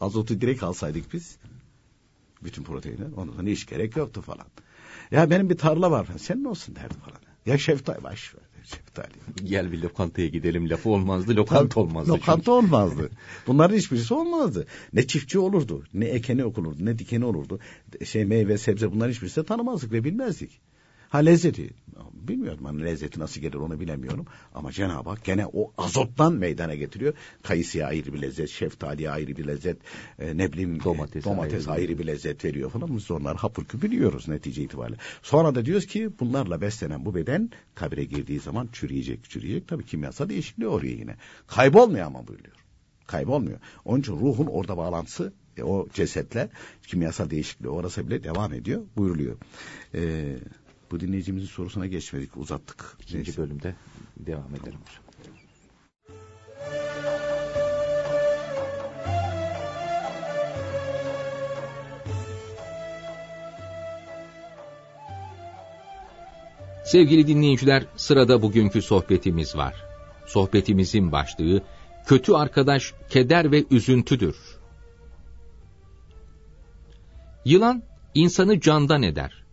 azotu 0.00 0.40
direkt 0.40 0.62
alsaydık 0.62 1.12
biz, 1.12 1.38
bütün 2.44 2.62
proteinler, 2.62 3.12
ondan 3.16 3.46
hiç 3.46 3.66
gerek 3.66 3.96
yoktu 3.96 4.20
falan. 4.20 4.46
Ya 5.10 5.30
benim 5.30 5.50
bir 5.50 5.58
tarla 5.58 5.90
var 5.90 6.06
senin 6.18 6.44
olsun 6.44 6.76
derdi 6.76 6.94
falan. 6.94 7.20
Ya 7.46 7.58
şeftali, 7.58 8.04
baş 8.04 8.34
şeftali. 8.70 9.48
Gel 9.48 9.72
bir 9.72 9.82
lokantaya 9.82 10.28
gidelim 10.28 10.70
lafı 10.70 10.90
olmazdı, 10.90 11.36
lokanta 11.36 11.80
olmazdı. 11.80 12.10
Lokanta 12.12 12.52
olmazdı. 12.52 13.10
Bunların 13.46 13.76
hiçbirisi 13.76 14.14
olmazdı. 14.14 14.66
Ne 14.92 15.06
çiftçi 15.06 15.38
olurdu, 15.38 15.84
ne 15.94 16.04
ekeni 16.04 16.44
okulurdu, 16.44 16.84
ne 16.84 16.98
dikeni 16.98 17.24
olurdu. 17.24 17.60
Şey 18.04 18.24
meyve, 18.24 18.58
sebze 18.58 18.92
bunların 18.92 19.12
hiçbirisini 19.12 19.42
de 19.42 19.46
tanımazdık 19.46 19.92
ve 19.92 20.04
bilmezdik. 20.04 20.60
Ha 21.08 21.18
lezzeti, 21.18 21.70
bilmiyorum 22.28 22.64
hani 22.64 22.84
lezzeti 22.84 23.20
nasıl 23.20 23.40
gelir 23.40 23.54
onu 23.54 23.80
bilemiyorum. 23.80 24.26
Ama 24.54 24.72
Cenab-ı 24.72 25.08
Hak 25.10 25.24
gene 25.24 25.46
o 25.46 25.72
azottan 25.78 26.32
meydana 26.32 26.74
getiriyor. 26.74 27.14
Kayısıya 27.42 27.86
ayrı 27.86 28.14
bir 28.14 28.22
lezzet, 28.22 28.48
şeftaliye 28.50 29.10
ayrı 29.10 29.36
bir 29.36 29.46
lezzet, 29.46 29.76
e, 30.18 30.36
ne 30.36 30.52
bileyim 30.52 30.84
Domates 30.84 31.24
domates 31.24 31.68
ayrı. 31.68 31.80
ayrı 31.80 31.98
bir 31.98 32.06
lezzet 32.06 32.44
veriyor 32.44 32.70
falan. 32.70 32.96
Biz 32.96 33.10
onlar 33.10 33.36
hapır 33.36 33.64
küpür 33.64 33.92
yiyoruz 33.92 34.28
netice 34.28 34.62
itibariyle. 34.62 34.98
Sonra 35.22 35.54
da 35.54 35.64
diyoruz 35.64 35.86
ki 35.86 36.10
bunlarla 36.20 36.60
beslenen 36.60 37.04
bu 37.04 37.14
beden 37.14 37.50
kabire 37.74 38.04
girdiği 38.04 38.40
zaman 38.40 38.68
çürüyecek, 38.72 39.30
çürüyecek. 39.30 39.68
Tabii 39.68 39.86
kimyasal 39.86 40.28
değişikliği 40.28 40.66
oraya 40.68 40.92
yine. 40.92 41.16
Kaybolmuyor 41.46 42.06
ama 42.06 42.26
buyuruyor. 42.26 42.56
Kaybolmuyor. 43.06 43.58
Onun 43.84 44.00
için 44.00 44.12
ruhun 44.12 44.46
orada 44.46 44.76
bağlantısı 44.76 45.32
e, 45.56 45.62
o 45.62 45.88
cesetle 45.94 46.48
kimyasal 46.86 47.30
değişikliği 47.30 47.68
orası 47.68 48.06
bile 48.06 48.24
devam 48.24 48.52
ediyor 48.54 48.82
buyuruluyor. 48.96 49.36
Ee, 49.94 50.36
Bu 50.90 51.00
dinleyicimizin 51.00 51.46
sorusuna 51.46 51.86
geçmedik, 51.86 52.36
uzattık. 52.36 52.96
İkinci 53.00 53.30
Neyse. 53.30 53.42
bölümde 53.42 53.74
devam 54.16 54.54
edelim 54.54 54.78
hocam. 54.80 55.08
Sevgili 66.84 67.26
dinleyiciler, 67.26 67.86
sırada 67.96 68.42
bugünkü 68.42 68.82
sohbetimiz 68.82 69.56
var. 69.56 69.74
Sohbetimizin 70.26 71.12
başlığı, 71.12 71.62
kötü 72.06 72.32
arkadaş 72.32 72.94
keder 73.10 73.52
ve 73.52 73.64
üzüntüdür. 73.70 74.36
Yılan, 77.44 77.82
insanı 78.14 78.60
candan 78.60 79.02
eder. 79.02 79.47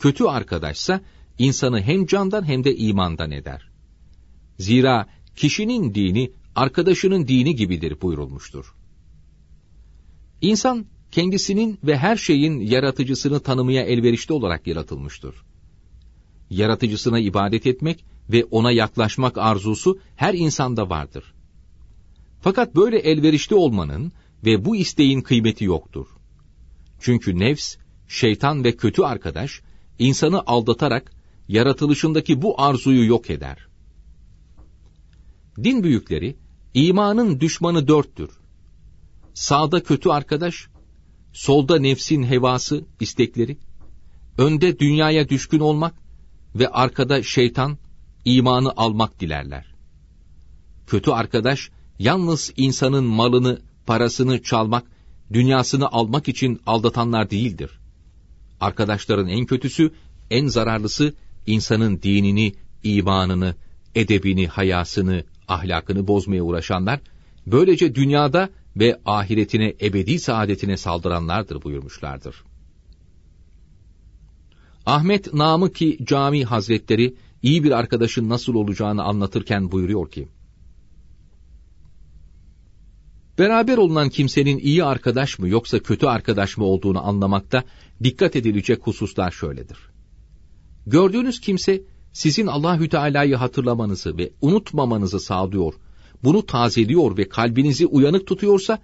Kötü 0.00 0.24
arkadaşsa, 0.24 1.00
insanı 1.38 1.80
hem 1.80 2.06
candan 2.06 2.44
hem 2.44 2.64
de 2.64 2.76
imandan 2.76 3.30
eder. 3.30 3.70
Zira 4.58 5.06
kişinin 5.36 5.94
dini, 5.94 6.32
arkadaşının 6.54 7.28
dini 7.28 7.56
gibidir 7.56 8.00
buyurulmuştur. 8.02 8.74
İnsan, 10.40 10.86
kendisinin 11.10 11.78
ve 11.84 11.98
her 11.98 12.16
şeyin 12.16 12.60
yaratıcısını 12.60 13.40
tanımaya 13.40 13.82
elverişli 13.82 14.34
olarak 14.34 14.66
yaratılmıştır 14.66 15.34
yaratıcısına 16.50 17.18
ibadet 17.18 17.66
etmek 17.66 18.04
ve 18.30 18.44
ona 18.44 18.72
yaklaşmak 18.72 19.38
arzusu 19.38 19.98
her 20.16 20.34
insanda 20.34 20.90
vardır. 20.90 21.34
Fakat 22.40 22.76
böyle 22.76 22.98
elverişli 22.98 23.56
olmanın 23.56 24.12
ve 24.44 24.64
bu 24.64 24.76
isteğin 24.76 25.20
kıymeti 25.20 25.64
yoktur. 25.64 26.06
Çünkü 27.00 27.38
nefs, 27.38 27.76
şeytan 28.08 28.64
ve 28.64 28.76
kötü 28.76 29.02
arkadaş, 29.02 29.62
insanı 29.98 30.42
aldatarak 30.46 31.12
yaratılışındaki 31.48 32.42
bu 32.42 32.60
arzuyu 32.62 33.06
yok 33.06 33.30
eder. 33.30 33.66
Din 35.64 35.82
büyükleri, 35.82 36.36
imanın 36.74 37.40
düşmanı 37.40 37.88
dörttür. 37.88 38.30
Sağda 39.34 39.82
kötü 39.82 40.08
arkadaş, 40.08 40.68
solda 41.32 41.78
nefsin 41.78 42.22
hevası, 42.22 42.84
istekleri, 43.00 43.58
önde 44.38 44.78
dünyaya 44.78 45.28
düşkün 45.28 45.60
olmak, 45.60 45.94
ve 46.58 46.68
arkada 46.68 47.22
şeytan 47.22 47.78
imanı 48.24 48.72
almak 48.76 49.20
dilerler. 49.20 49.74
Kötü 50.86 51.10
arkadaş 51.10 51.70
yalnız 51.98 52.52
insanın 52.56 53.04
malını, 53.04 53.58
parasını 53.86 54.42
çalmak, 54.42 54.84
dünyasını 55.32 55.88
almak 55.88 56.28
için 56.28 56.60
aldatanlar 56.66 57.30
değildir. 57.30 57.70
Arkadaşların 58.60 59.28
en 59.28 59.46
kötüsü, 59.46 59.92
en 60.30 60.46
zararlısı 60.46 61.14
insanın 61.46 62.02
dinini, 62.02 62.52
imanını, 62.82 63.54
edebini, 63.94 64.46
hayasını, 64.46 65.24
ahlakını 65.48 66.06
bozmaya 66.06 66.42
uğraşanlar, 66.42 67.00
böylece 67.46 67.94
dünyada 67.94 68.50
ve 68.76 69.00
ahiretine 69.04 69.74
ebedi 69.82 70.18
saadetine 70.18 70.76
saldıranlardır 70.76 71.62
buyurmuşlardır. 71.62 72.44
Ahmet 74.86 75.34
Namıki 75.34 75.98
Cami 76.04 76.44
Hazretleri 76.44 77.14
iyi 77.42 77.64
bir 77.64 77.70
arkadaşın 77.70 78.28
nasıl 78.28 78.54
olacağını 78.54 79.02
anlatırken 79.02 79.72
buyuruyor 79.72 80.10
ki, 80.10 80.28
Beraber 83.38 83.76
olunan 83.76 84.08
kimsenin 84.08 84.58
iyi 84.58 84.84
arkadaş 84.84 85.38
mı 85.38 85.48
yoksa 85.48 85.78
kötü 85.78 86.06
arkadaş 86.06 86.56
mı 86.56 86.64
olduğunu 86.64 87.06
anlamakta 87.06 87.64
dikkat 88.04 88.36
edilecek 88.36 88.86
hususlar 88.86 89.30
şöyledir. 89.30 89.78
Gördüğünüz 90.86 91.40
kimse 91.40 91.82
sizin 92.12 92.46
Allahü 92.46 92.88
Teala'yı 92.88 93.36
hatırlamanızı 93.36 94.18
ve 94.18 94.30
unutmamanızı 94.40 95.20
sağlıyor, 95.20 95.74
bunu 96.24 96.46
tazeliyor 96.46 97.16
ve 97.16 97.28
kalbinizi 97.28 97.86
uyanık 97.86 98.26
tutuyorsa 98.26 98.78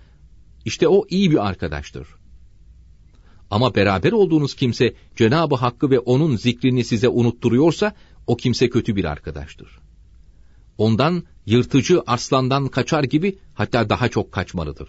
işte 0.64 0.88
o 0.88 1.06
iyi 1.08 1.30
bir 1.30 1.46
arkadaştır. 1.46 2.08
Ama 3.50 3.74
beraber 3.74 4.12
olduğunuz 4.12 4.54
kimse 4.54 4.94
Cenab-ı 5.16 5.54
Hakk'ı 5.54 5.90
ve 5.90 5.98
onun 5.98 6.36
zikrini 6.36 6.84
size 6.84 7.08
unutturuyorsa 7.08 7.94
o 8.26 8.36
kimse 8.36 8.70
kötü 8.70 8.96
bir 8.96 9.04
arkadaştır. 9.04 9.81
Ondan 10.78 11.24
yırtıcı 11.46 12.02
arslandan 12.06 12.68
kaçar 12.68 13.04
gibi 13.04 13.38
hatta 13.54 13.88
daha 13.88 14.08
çok 14.08 14.32
kaçmalıdır. 14.32 14.88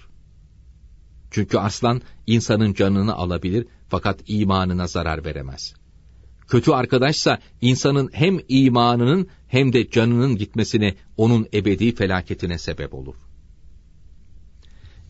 Çünkü 1.31 1.57
arslan 1.57 2.01
insanın 2.27 2.73
canını 2.73 3.15
alabilir 3.15 3.67
fakat 3.89 4.19
imanına 4.27 4.87
zarar 4.87 5.25
veremez. 5.25 5.73
Kötü 6.47 6.71
arkadaşsa 6.71 7.39
insanın 7.61 8.09
hem 8.13 8.39
imanının 8.47 9.27
hem 9.47 9.73
de 9.73 9.89
canının 9.89 10.37
gitmesine, 10.37 10.95
onun 11.17 11.47
ebedi 11.53 11.95
felaketine 11.95 12.57
sebep 12.57 12.93
olur.'' 12.93 13.33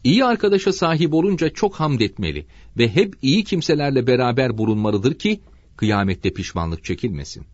İyi 0.03 0.25
arkadaşa 0.25 0.73
sahip 0.73 1.13
olunca 1.13 1.49
çok 1.49 1.75
hamd 1.75 1.99
etmeli 1.99 2.45
ve 2.77 2.95
hep 2.95 3.15
iyi 3.21 3.43
kimselerle 3.43 4.07
beraber 4.07 4.57
bulunmalıdır 4.57 5.13
ki 5.13 5.41
kıyamette 5.77 6.33
pişmanlık 6.33 6.83
çekilmesin. 6.83 7.45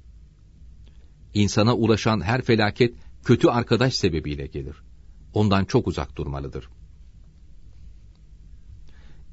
İnsana 1.33 1.75
ulaşan 1.75 2.21
her 2.21 2.41
felaket 2.41 2.93
kötü 3.23 3.47
arkadaş 3.47 3.93
sebebiyle 3.93 4.47
gelir. 4.47 4.75
Ondan 5.33 5.65
çok 5.65 5.87
uzak 5.87 6.15
durmalıdır. 6.15 6.69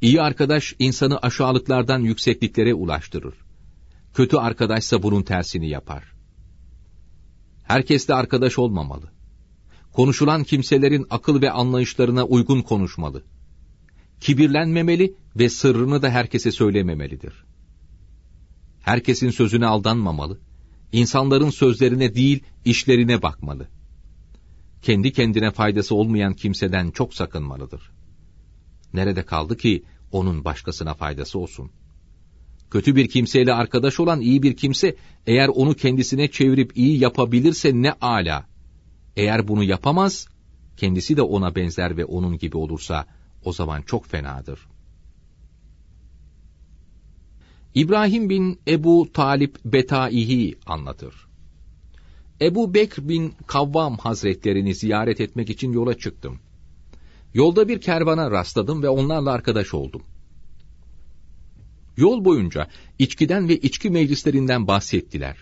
İyi 0.01 0.23
arkadaş 0.23 0.75
insanı 0.79 1.19
aşağılıklardan 1.19 2.01
yüksekliklere 2.01 2.75
ulaştırır. 2.75 3.35
Kötü 4.15 4.37
arkadaşsa 4.37 5.03
bunun 5.03 5.23
tersini 5.23 5.69
yapar. 5.69 6.05
Herkes 7.63 8.09
de 8.09 8.15
arkadaş 8.15 8.59
olmamalı 8.59 9.17
konuşulan 9.97 10.45
kimselerin 10.45 11.07
akıl 11.11 11.43
ve 11.43 11.51
anlayışlarına 11.51 12.25
uygun 12.25 12.63
konuşmalı. 12.63 13.25
Kibirlenmemeli 14.21 15.15
ve 15.37 15.49
sırrını 15.49 16.03
da 16.03 16.11
herkese 16.11 16.53
söylememelidir. 16.53 17.45
Herkesin 18.81 19.31
sözüne 19.31 19.67
aldanmamalı, 19.67 20.41
insanların 20.93 21.51
sözlerine 21.51 22.15
değil 22.15 22.43
işlerine 22.65 23.23
bakmalı. 23.23 23.69
Kendi 24.87 25.13
kendine 25.13 25.51
faydası 25.51 25.95
olmayan 25.95 26.35
kimseden 26.35 26.91
çok 26.91 27.15
sakınmalıdır. 27.15 27.91
Nerede 28.95 29.23
kaldı 29.23 29.57
ki 29.57 29.83
onun 30.13 30.45
başkasına 30.45 30.95
faydası 30.95 31.39
olsun? 31.39 31.71
Kötü 32.71 32.97
bir 32.97 33.09
kimseyle 33.09 33.55
arkadaş 33.55 34.01
olan 34.01 34.21
iyi 34.21 34.43
bir 34.43 34.57
kimse, 34.57 34.97
eğer 35.27 35.49
onu 35.49 35.75
kendisine 35.75 36.29
çevirip 36.29 36.77
iyi 36.77 36.99
yapabilirse 36.99 37.73
ne 37.75 37.93
ala. 37.93 38.47
Eğer 39.17 39.49
bunu 39.49 39.65
yapamaz, 39.65 40.29
kendisi 40.77 41.17
de 41.17 41.23
ona 41.23 41.55
benzer 41.55 41.97
ve 41.97 42.05
onun 42.05 42.39
gibi 42.39 42.57
olursa 42.57 43.07
o 43.45 43.53
zaman 43.53 43.83
çok 43.83 44.07
fenadır. 44.07 44.61
İbrahim 47.75 48.31
bin 48.31 48.61
Ebu 48.69 49.13
Talip 49.13 49.65
Betaihi 49.65 50.59
anlatır. 50.67 51.26
Ebu 52.41 52.75
Bekr 52.75 53.09
bin 53.09 53.35
Kavvam 53.47 53.97
hazretlerini 53.97 54.75
ziyaret 54.75 55.21
etmek 55.21 55.51
için 55.51 55.73
yola 55.73 55.99
çıktım. 55.99 56.39
Yolda 57.35 57.69
bir 57.69 57.81
kervana 57.81 58.31
rastladım 58.31 58.83
ve 58.83 58.89
onlarla 58.89 59.31
arkadaş 59.31 59.75
oldum. 59.75 60.03
Yol 61.97 62.25
boyunca 62.25 62.69
içkiden 62.99 63.49
ve 63.49 63.57
içki 63.57 63.91
meclislerinden 63.91 64.67
bahsettiler. 64.67 65.37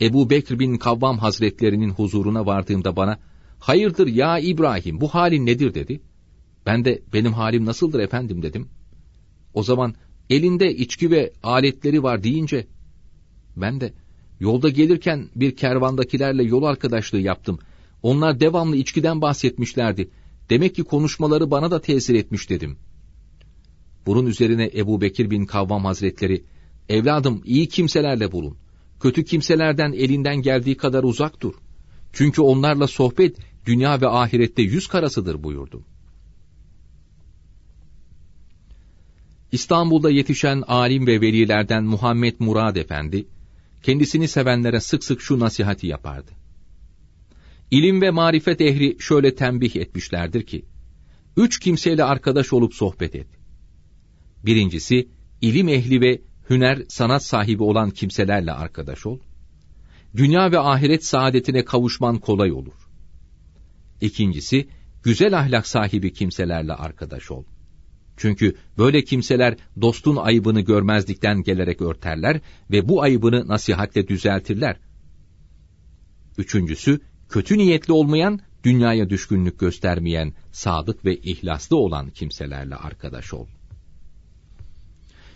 Ebu 0.00 0.30
Bekr 0.30 0.58
bin 0.58 0.76
Kavvam 0.76 1.18
hazretlerinin 1.18 1.90
huzuruna 1.90 2.46
vardığımda 2.46 2.96
bana, 2.96 3.18
hayırdır 3.58 4.06
ya 4.06 4.38
İbrahim 4.38 5.00
bu 5.00 5.08
halin 5.08 5.46
nedir 5.46 5.74
dedi. 5.74 6.00
Ben 6.66 6.84
de 6.84 7.02
benim 7.12 7.32
halim 7.32 7.64
nasıldır 7.64 8.00
efendim 8.00 8.42
dedim. 8.42 8.68
O 9.54 9.62
zaman 9.62 9.94
elinde 10.30 10.74
içki 10.74 11.10
ve 11.10 11.32
aletleri 11.42 12.02
var 12.02 12.22
deyince, 12.22 12.66
ben 13.56 13.80
de 13.80 13.94
yolda 14.44 14.68
gelirken 14.68 15.28
bir 15.36 15.56
kervandakilerle 15.56 16.42
yol 16.42 16.62
arkadaşlığı 16.62 17.20
yaptım. 17.20 17.58
Onlar 18.02 18.40
devamlı 18.40 18.76
içkiden 18.76 19.20
bahsetmişlerdi. 19.20 20.10
Demek 20.50 20.74
ki 20.74 20.82
konuşmaları 20.82 21.50
bana 21.50 21.70
da 21.70 21.80
tesir 21.80 22.14
etmiş 22.14 22.50
dedim. 22.50 22.76
Bunun 24.06 24.26
üzerine 24.26 24.70
Ebu 24.76 25.00
Bekir 25.00 25.30
bin 25.30 25.46
Kavvam 25.46 25.84
hazretleri, 25.84 26.44
evladım 26.88 27.42
iyi 27.44 27.68
kimselerle 27.68 28.32
bulun 28.32 28.56
kötü 29.04 29.24
kimselerden 29.24 29.92
elinden 29.92 30.42
geldiği 30.42 30.76
kadar 30.76 31.02
uzak 31.02 31.40
dur. 31.40 31.54
Çünkü 32.12 32.42
onlarla 32.42 32.86
sohbet 32.86 33.36
dünya 33.66 34.00
ve 34.00 34.08
ahirette 34.08 34.62
yüz 34.62 34.86
karasıdır 34.86 35.42
buyurdu. 35.42 35.84
İstanbul'da 39.52 40.10
yetişen 40.10 40.62
alim 40.66 41.06
ve 41.06 41.20
velilerden 41.20 41.84
Muhammed 41.84 42.34
Murad 42.38 42.76
Efendi, 42.76 43.26
kendisini 43.84 44.28
sevenlere 44.28 44.80
sık 44.80 45.04
sık 45.04 45.20
şu 45.20 45.40
nasihati 45.40 45.86
yapardı. 45.86 46.30
İlim 47.70 48.02
ve 48.02 48.10
marifet 48.10 48.60
ehli 48.60 48.96
şöyle 48.98 49.34
tembih 49.34 49.76
etmişlerdir 49.76 50.42
ki, 50.46 50.64
üç 51.36 51.58
kimseyle 51.58 52.04
arkadaş 52.04 52.52
olup 52.52 52.74
sohbet 52.74 53.14
et. 53.14 53.26
Birincisi, 54.44 55.08
ilim 55.40 55.68
ehli 55.68 56.00
ve 56.00 56.22
hüner, 56.50 56.82
sanat 56.88 57.24
sahibi 57.24 57.62
olan 57.62 57.90
kimselerle 57.90 58.52
arkadaş 58.52 59.06
ol. 59.06 59.18
Dünya 60.16 60.52
ve 60.52 60.58
ahiret 60.58 61.04
saadetine 61.04 61.64
kavuşman 61.64 62.18
kolay 62.18 62.52
olur. 62.52 62.88
İkincisi, 64.00 64.68
güzel 65.02 65.38
ahlak 65.38 65.66
sahibi 65.66 66.12
kimselerle 66.12 66.72
arkadaş 66.72 67.30
ol. 67.30 67.44
Çünkü 68.16 68.54
böyle 68.78 69.04
kimseler 69.04 69.56
dostun 69.80 70.16
ayıbını 70.16 70.60
görmezlikten 70.60 71.42
gelerek 71.42 71.82
örterler 71.82 72.40
ve 72.70 72.88
bu 72.88 73.02
ayıbını 73.02 73.48
nasihatle 73.48 74.08
düzeltirler. 74.08 74.76
Üçüncüsü, 76.38 77.00
kötü 77.28 77.58
niyetli 77.58 77.92
olmayan, 77.92 78.40
dünyaya 78.64 79.10
düşkünlük 79.10 79.58
göstermeyen, 79.58 80.34
sadık 80.52 81.04
ve 81.04 81.16
ihlaslı 81.16 81.76
olan 81.76 82.10
kimselerle 82.10 82.74
arkadaş 82.76 83.34
ol. 83.34 83.46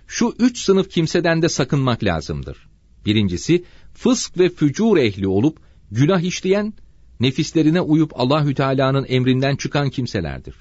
Şu 0.06 0.34
üç 0.38 0.58
sınıf 0.58 0.90
kimseden 0.90 1.42
de 1.42 1.48
sakınmak 1.48 2.04
lazımdır. 2.04 2.68
Birincisi, 3.06 3.64
fısk 3.94 4.38
ve 4.38 4.48
fücur 4.48 4.96
ehli 4.96 5.28
olup, 5.28 5.58
günah 5.90 6.20
işleyen, 6.20 6.74
nefislerine 7.20 7.80
uyup 7.80 8.20
Allahü 8.20 8.54
Teala'nın 8.54 9.06
emrinden 9.08 9.56
çıkan 9.56 9.90
kimselerdir. 9.90 10.54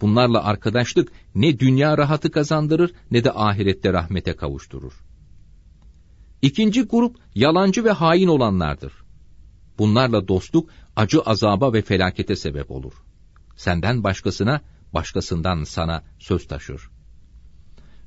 Bunlarla 0.00 0.44
arkadaşlık 0.44 1.12
ne 1.34 1.58
dünya 1.58 1.98
rahatı 1.98 2.30
kazandırır 2.30 2.92
ne 3.10 3.24
de 3.24 3.32
ahirette 3.32 3.92
rahmete 3.92 4.36
kavuşturur. 4.36 4.92
İkinci 6.42 6.82
grup 6.82 7.16
yalancı 7.34 7.84
ve 7.84 7.90
hain 7.90 8.28
olanlardır. 8.28 8.92
Bunlarla 9.78 10.28
dostluk 10.28 10.70
acı 10.96 11.20
azaba 11.20 11.72
ve 11.72 11.82
felakete 11.82 12.36
sebep 12.36 12.70
olur. 12.70 12.92
Senden 13.56 14.04
başkasına, 14.04 14.60
başkasından 14.94 15.64
sana 15.64 16.02
söz 16.18 16.48
taşır. 16.48 16.82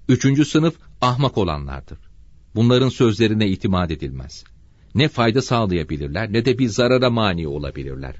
Üçüncü 0.10 0.46
sınıf 0.46 0.76
ahmak 1.02 1.38
olanlardır. 1.38 2.00
Bunların 2.56 2.90
sözlerine 2.90 3.48
itimat 3.48 3.92
edilmez. 3.92 4.44
Ne 4.96 5.08
fayda 5.08 5.42
sağlayabilirler 5.42 6.34
ne 6.34 6.46
de 6.46 6.60
bir 6.60 6.68
zarara 6.68 7.10
mani 7.10 7.48
olabilirler. 7.48 8.16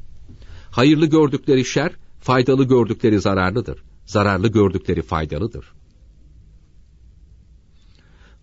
Hayırlı 0.72 1.06
gördükleri 1.06 1.66
şer, 1.66 1.92
faydalı 2.22 2.64
gördükleri 2.64 3.22
zararlıdır. 3.22 3.84
Zararlı 4.06 4.48
gördükleri 4.48 5.02
faydalıdır. 5.02 5.66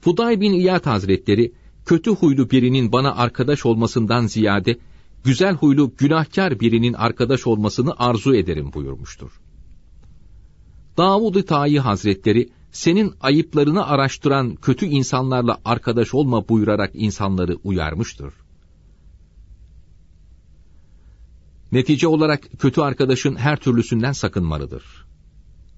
Fuday 0.01 0.41
bin 0.41 0.53
İyad 0.53 0.87
Hazretleri, 0.87 1.53
kötü 1.87 2.11
huylu 2.11 2.51
birinin 2.51 2.93
bana 2.93 3.15
arkadaş 3.15 3.67
olmasından 3.67 4.27
ziyade, 4.27 4.79
güzel 5.25 5.55
huylu 5.55 5.93
günahkar 5.99 6.61
birinin 6.61 6.93
arkadaş 6.93 7.47
olmasını 7.47 7.95
arzu 7.99 8.35
ederim 8.35 8.73
buyurmuştur. 8.73 9.41
Davud-ı 10.97 11.47
Tayi 11.47 11.81
Hazretleri, 11.81 12.49
senin 12.73 13.15
ayıplarını 13.21 13.87
araştıran 13.87 14.55
kötü 14.55 14.87
insanlarla 14.87 15.59
arkadaş 15.65 16.15
olma 16.15 16.49
buyurarak 16.49 16.91
insanları 16.95 17.57
uyarmıştır. 17.65 18.35
Netice 21.73 22.07
olarak 22.07 22.41
kötü 22.59 22.81
arkadaşın 22.81 23.37
her 23.37 23.57
türlüsünden 23.57 24.13
sakınmalıdır. 24.13 24.85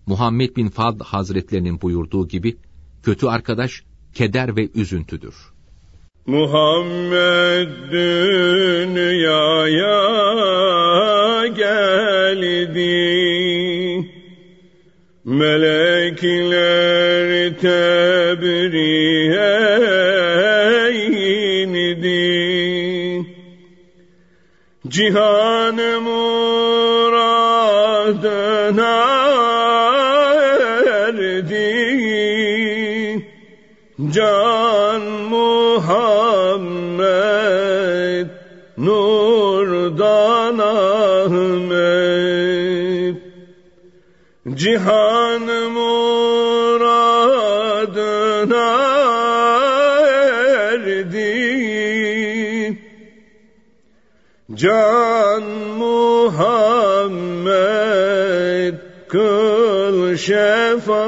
Muhammed 0.06 0.56
bin 0.56 0.68
Fad 0.68 1.00
Hazretlerinin 1.00 1.80
buyurduğu 1.80 2.28
gibi, 2.28 2.56
kötü 3.02 3.26
arkadaş 3.26 3.82
keder 4.14 4.56
ve 4.56 4.68
üzüntüdür. 4.74 5.34
Muhammed 6.26 7.68
dünyaya 7.92 9.16
geldi. 11.46 12.90
Melekler 15.24 16.70
tebriğe 17.58 18.99
Cihan 24.90 25.78
muradına 26.02 26.50
erdi. 30.86 31.80
Can 34.14 35.02
Muhammed 35.30 36.30
nurdan 38.78 40.58
Ahmet 40.58 42.10
Cihan 44.54 45.46
Can 54.60 55.44
Muhammed 55.78 56.74
kıl 59.08 60.16
şefaat. 60.16 61.00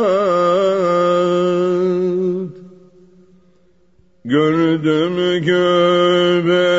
Gördüm 4.24 5.44
göbeği 5.44 6.72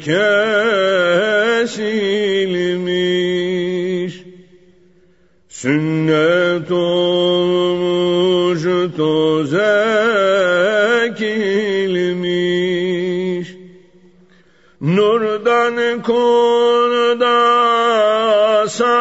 kesilmiş. 0.00 0.18
Sünnet 5.48 6.70
olmuş 6.70 8.62
toz 8.96 9.52
konuda 16.08 17.38
sarılmış. 18.68 18.98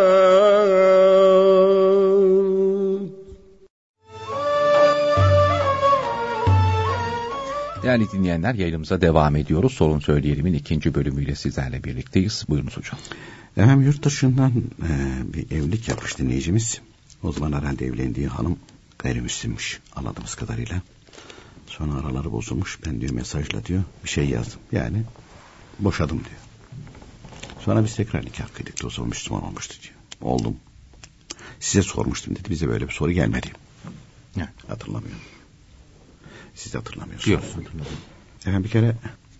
Değerli 7.83 8.11
dinleyenler 8.11 8.53
yayınımıza 8.53 9.01
devam 9.01 9.35
ediyoruz. 9.35 9.73
Sorun 9.73 9.99
Söyleyelim'in 9.99 10.53
ikinci 10.53 10.95
bölümüyle 10.95 11.35
sizlerle 11.35 11.83
birlikteyiz. 11.83 12.45
Buyurunuz 12.49 12.77
hocam. 12.77 12.99
Efendim 13.57 13.81
yurt 13.81 14.03
dışından 14.03 14.51
e, 14.83 14.89
bir 15.33 15.51
evlilik 15.51 15.89
yapmış 15.89 16.17
dinleyicimiz. 16.17 16.81
O 17.23 17.31
zaman 17.31 17.53
herhalde 17.53 17.85
evlendiği 17.85 18.27
hanım 18.27 18.59
gayrimüslimmiş 18.99 19.79
anladığımız 19.95 20.35
kadarıyla. 20.35 20.81
Sonra 21.67 21.99
araları 21.99 22.31
bozulmuş. 22.31 22.79
Ben 22.85 23.01
diyor 23.01 23.13
mesajla 23.13 23.65
diyor 23.65 23.83
bir 24.03 24.09
şey 24.09 24.29
yazdım. 24.29 24.59
Yani 24.71 25.03
boşadım 25.79 26.17
diyor. 26.17 26.40
Sonra 27.65 27.83
biz 27.83 27.95
tekrar 27.95 28.25
nikah 28.25 28.47
kıydık. 28.53 28.85
O 28.85 28.89
zaman 28.89 29.09
Müslüman 29.09 29.43
olmuştu 29.43 29.75
diyor. 29.83 29.95
Oldum. 30.21 30.55
Size 31.59 31.81
sormuştum 31.81 32.35
dedi. 32.35 32.49
Bize 32.49 32.67
böyle 32.67 32.87
bir 32.87 32.93
soru 32.93 33.11
gelmedi. 33.11 33.47
Evet. 34.37 34.49
Hatırlamıyorum. 34.67 35.21
Siz 36.55 36.73
de 36.73 36.77
hatırlamıyorsunuz. 36.77 37.27
Yok. 37.27 37.43
hatırladım. 37.43 37.97
Efendim 38.39 38.63
bir 38.63 38.69
kere 38.69 38.95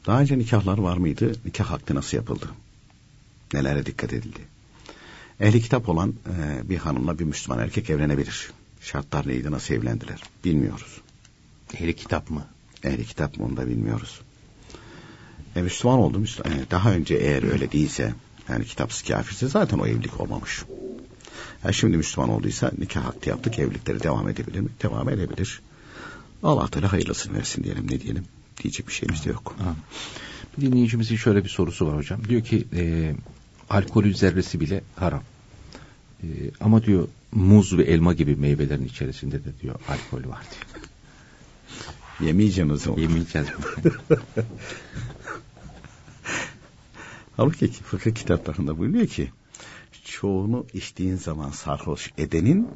daha 0.06 0.22
önce 0.22 0.38
nikahlar 0.40 0.78
var 0.78 0.98
mıydı? 0.98 1.32
Nikah 1.46 1.66
hakkı 1.66 1.96
nasıl 1.96 2.18
yapıldı? 2.18 2.50
Nelere 3.54 3.86
dikkat 3.86 4.14
edildi? 4.14 4.40
Ehli 5.40 5.62
kitap 5.62 5.90
olan 5.90 6.14
e, 6.40 6.70
bir 6.70 6.78
hanımla 6.78 7.20
bir 7.20 7.24
Müslüman 7.24 7.64
erkek 7.64 7.90
evlenebilir. 7.90 8.52
Şartlar 8.82 9.28
neydi? 9.28 9.52
Nasıl 9.52 9.74
evlendiler? 9.74 10.24
Bilmiyoruz. 10.46 11.02
Ehli 11.74 11.96
kitap 11.96 12.30
mı? 12.30 12.46
Ehli 12.84 13.06
kitap 13.06 13.38
mı 13.38 13.46
onu 13.46 13.58
da 13.58 13.68
bilmiyoruz. 13.68 14.22
E, 15.56 15.62
Müslüman 15.62 16.00
oldu. 16.00 16.20
Müslüman, 16.20 16.60
e, 16.60 16.72
daha 16.72 16.92
önce 16.92 17.16
eğer 17.16 17.52
öyle 17.52 17.72
değilse 17.72 18.14
yani 18.50 18.66
kitapsız 18.66 19.02
kafirse 19.08 19.48
zaten 19.48 19.80
o 19.80 19.88
evlilik 19.88 20.20
olmamış. 20.20 20.64
Yani 21.64 21.74
şimdi 21.74 21.98
Müslüman 21.98 22.30
olduysa 22.30 22.72
nikah 22.78 23.06
hakkı 23.06 23.30
yaptık 23.30 23.60
evlilikleri 23.60 24.04
devam 24.04 24.30
edebilir 24.30 24.60
mi? 24.60 24.70
Devam 24.84 25.10
edebilir. 25.10 25.62
Allah 26.44 26.68
Teala 26.68 26.92
hayırlısını 26.92 27.38
versin 27.38 27.64
diyelim 27.64 27.88
ne 27.92 28.02
diyelim. 28.02 28.26
Diyecek 28.64 28.88
bir 28.88 28.94
şeyimiz 28.94 29.26
de 29.26 29.30
yok. 29.30 29.56
Ha. 29.60 29.76
Bir 30.58 30.62
dinleyicimizin 30.66 31.16
şöyle 31.16 31.44
bir 31.44 31.50
sorusu 31.50 31.88
var 31.88 31.98
hocam. 31.98 32.28
Diyor 32.30 32.44
ki 32.44 32.68
e, 32.76 33.14
alkolün 33.70 34.14
zerresi 34.14 34.60
bile 34.60 34.84
haram. 34.96 35.24
E, 36.24 36.28
ama 36.60 36.84
diyor 36.84 37.08
muz 37.32 37.78
ve 37.78 37.84
elma 37.84 38.14
gibi 38.14 38.36
meyvelerin 38.36 38.86
içerisinde 38.86 39.44
de 39.44 39.60
diyor 39.62 39.76
alkol 39.88 40.30
var 40.30 40.42
diyor. 40.52 40.86
Yemeyeceğim 42.30 42.72
o 42.72 42.78
zaman. 42.78 43.00
Yemeyeceğiz. 43.00 43.48
Halbuki 47.42 47.72
fıkıh 47.72 48.16
kitaplarında 48.16 48.78
buyuruyor 48.78 49.08
ki 49.08 49.32
çoğunu 50.06 50.66
içtiğin 50.74 51.16
zaman 51.16 51.50
sarhoş 51.50 52.12
edenin 52.18 52.68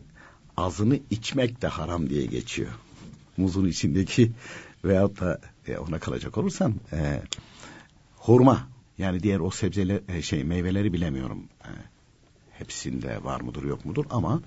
azını 0.58 1.00
içmek 1.10 1.62
de 1.62 1.68
haram 1.68 2.10
diye 2.10 2.26
geçiyor. 2.26 2.70
Muzun 3.38 3.68
içindeki 3.68 4.32
veyahut 4.86 5.22
da 5.22 5.40
e, 5.68 5.78
ona 5.78 6.00
kalacak 6.00 6.38
olursan 6.38 6.74
e, 6.94 7.22
hurma 8.16 8.68
yani 8.98 9.24
diğer 9.24 9.40
o 9.40 9.52
sebzeler 9.52 10.00
e, 10.08 10.22
şey 10.22 10.44
meyveleri 10.44 10.94
bilemiyorum. 10.94 11.44
E, 11.64 11.70
hepsinde 12.52 13.24
var 13.24 13.42
mıdır 13.42 13.64
yok 13.64 13.86
mudur 13.86 14.06
ama 14.10 14.42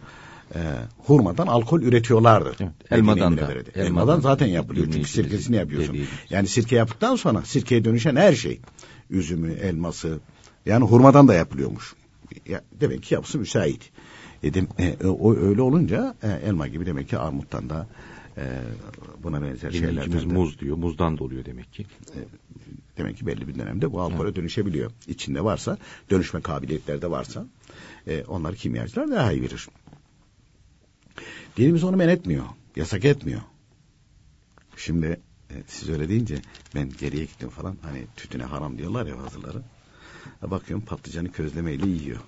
e, 0.54 0.60
hurmadan 0.98 1.46
alkol 1.46 1.82
üretiyorlardı. 1.82 2.54
Evet, 2.60 2.72
elmadan 2.90 3.36
da. 3.36 3.52
Elmadan 3.52 3.86
Elmadan 3.86 4.16
da. 4.16 4.20
zaten 4.20 4.46
yapılıyor 4.46 4.88
çünkü 4.92 5.08
sirkesini 5.08 5.56
yapıyorsun. 5.56 5.98
Yani 6.30 6.48
sirke 6.48 6.76
yaptıktan 6.76 7.16
sonra 7.16 7.42
sirkeye 7.42 7.84
dönüşen 7.84 8.16
her 8.16 8.32
şey 8.32 8.60
üzümü, 9.10 9.52
elması 9.52 10.20
yani 10.66 10.84
hurmadan 10.84 11.28
da 11.28 11.34
yapılıyormuş. 11.34 11.94
Ya, 12.46 12.62
demek 12.80 13.02
ki 13.02 13.14
yapısı 13.14 13.38
müsait. 13.38 13.90
E, 14.42 14.54
dem- 14.54 14.68
e, 14.78 15.06
o 15.06 15.34
öyle 15.36 15.62
olunca 15.62 16.14
e, 16.22 16.28
elma 16.28 16.68
gibi 16.68 16.86
demek 16.86 17.08
ki 17.08 17.18
armuttan 17.18 17.70
da 17.70 17.86
e, 18.36 18.42
buna 19.22 19.42
benzer 19.42 19.72
de 19.72 20.24
muz 20.34 20.58
diyor. 20.60 20.76
Muzdan 20.76 21.18
da 21.18 21.24
oluyor 21.24 21.44
demek 21.44 21.72
ki. 21.72 21.86
demek 22.98 23.16
ki 23.16 23.26
belli 23.26 23.48
bir 23.48 23.54
dönemde 23.58 23.92
bu 23.92 24.00
alkole 24.00 24.36
dönüşebiliyor. 24.36 24.90
İçinde 25.06 25.44
varsa, 25.44 25.78
dönüşme 26.10 26.40
kabiliyetleri 26.40 27.02
de 27.02 27.10
varsa 27.10 27.46
e, 28.06 28.24
onlar 28.28 28.54
kimyacılar 28.54 29.10
daha 29.10 29.32
iyi 29.32 29.42
bilir. 29.42 29.68
Dinimiz 31.56 31.84
onu 31.84 31.96
men 31.96 32.08
etmiyor, 32.08 32.44
yasak 32.76 33.04
etmiyor. 33.04 33.40
Şimdi 34.76 35.06
e, 35.06 35.20
siz 35.66 35.88
öyle 35.88 36.08
deyince 36.08 36.38
ben 36.74 36.90
geriye 37.00 37.24
gittim 37.24 37.48
falan 37.48 37.76
hani 37.82 38.06
tütüne 38.16 38.42
haram 38.42 38.78
diyorlar 38.78 39.06
ya 39.06 39.18
bazıları. 39.18 39.62
Ha, 40.40 40.50
bakıyorum 40.50 40.86
patlıcanı 40.86 41.32
közlemeyle 41.32 41.86
yiyor. 41.86 42.18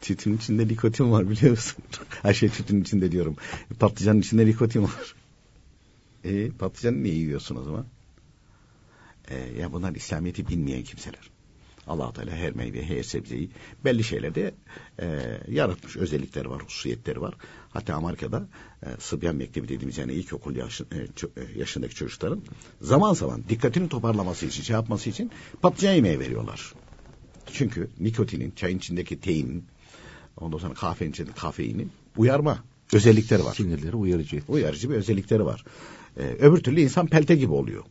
tütün 0.00 0.36
içinde 0.36 0.68
nikotin 0.68 1.12
var 1.12 1.30
biliyor 1.30 1.50
musun? 1.50 1.84
Her 2.22 2.34
şey 2.34 2.48
tütün 2.48 2.82
içinde 2.82 3.12
diyorum. 3.12 3.36
Patlıcanın 3.78 4.20
içinde 4.20 4.46
nikotin 4.46 4.82
var. 4.82 5.14
E, 6.24 6.50
patlıcanı 6.50 7.02
niye 7.02 7.14
yiyorsun 7.14 7.56
o 7.56 7.62
zaman? 7.62 7.86
E, 9.28 9.38
ya 9.38 9.72
bunlar 9.72 9.94
İslamiyet'i 9.94 10.48
bilmeyen 10.48 10.82
kimseler. 10.82 11.30
Allah 11.90 12.12
Teala 12.12 12.30
her 12.30 12.52
meyve, 12.52 12.82
her 12.82 13.02
sebzeyi 13.02 13.50
belli 13.84 14.04
şeylerde 14.04 14.54
e, 14.98 15.06
yaratmış. 15.48 15.96
Özellikleri 15.96 16.50
var, 16.50 16.62
hususiyetleri 16.62 17.20
var. 17.20 17.34
Hatta 17.70 17.94
Amerika'da 17.94 18.48
e, 18.82 18.86
Sıbyan 18.98 19.36
Mektebi 19.36 19.68
dediğimiz 19.68 19.98
yani 19.98 20.12
ilkokul 20.12 20.56
yaşı, 20.56 20.84
e, 20.92 20.96
e, 20.96 21.58
yaşındaki 21.58 21.94
çocukların 21.94 22.42
zaman 22.80 23.14
zaman 23.14 23.42
dikkatini 23.48 23.88
toparlaması 23.88 24.46
için, 24.46 24.62
şey 24.62 24.74
yapması 24.74 25.10
için 25.10 25.30
patlıcan 25.62 25.92
yemeği 25.92 26.20
veriyorlar. 26.20 26.72
Çünkü 27.52 27.90
nikotinin, 28.00 28.50
çayın 28.50 28.78
içindeki 28.78 29.20
teinin, 29.20 29.64
ondan 30.36 30.58
sonra 30.58 30.74
kahvenin 30.74 31.10
içindeki 31.10 31.40
kafeinin 31.40 31.92
uyarma 32.16 32.64
özellikleri 32.92 33.44
var 33.44 33.54
Sinirleri 33.54 33.96
uyarıcı. 33.96 34.42
uyarıcı 34.48 34.90
bir 34.90 34.94
özellikleri 34.94 35.44
var. 35.44 35.64
Ee, 36.16 36.22
öbür 36.22 36.58
türlü 36.58 36.80
insan 36.80 37.06
pelte 37.06 37.36
gibi 37.36 37.52
oluyor. 37.52 37.84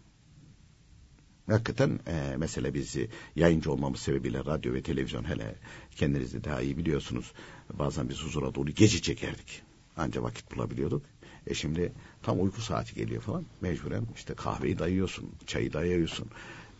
Hakikaten 1.50 2.00
e, 2.08 2.36
mesela 2.38 2.74
biz 2.74 2.98
e, 2.98 3.08
yayıncı 3.36 3.72
olmamız 3.72 4.00
sebebiyle 4.00 4.40
radyo 4.46 4.74
ve 4.74 4.82
televizyon 4.82 5.24
hele 5.24 5.56
kendiniz 5.96 6.34
de 6.34 6.44
daha 6.44 6.62
iyi 6.62 6.78
biliyorsunuz. 6.78 7.34
Bazen 7.74 8.10
biz 8.10 8.24
huzura 8.24 8.56
doğru 8.56 8.72
gece 8.72 9.02
çekerdik. 9.02 9.62
Anca 9.98 10.24
vakit 10.24 10.56
bulabiliyorduk. 10.56 11.06
E 11.48 11.54
şimdi 11.54 11.92
tam 12.24 12.42
uyku 12.42 12.62
saati 12.62 12.96
geliyor 12.96 13.22
falan. 13.22 13.46
Mecburen 13.62 14.08
işte 14.16 14.34
kahveyi 14.34 14.80
dayıyorsun, 14.80 15.32
çayı 15.48 15.74
dayıyorsun. 15.74 16.28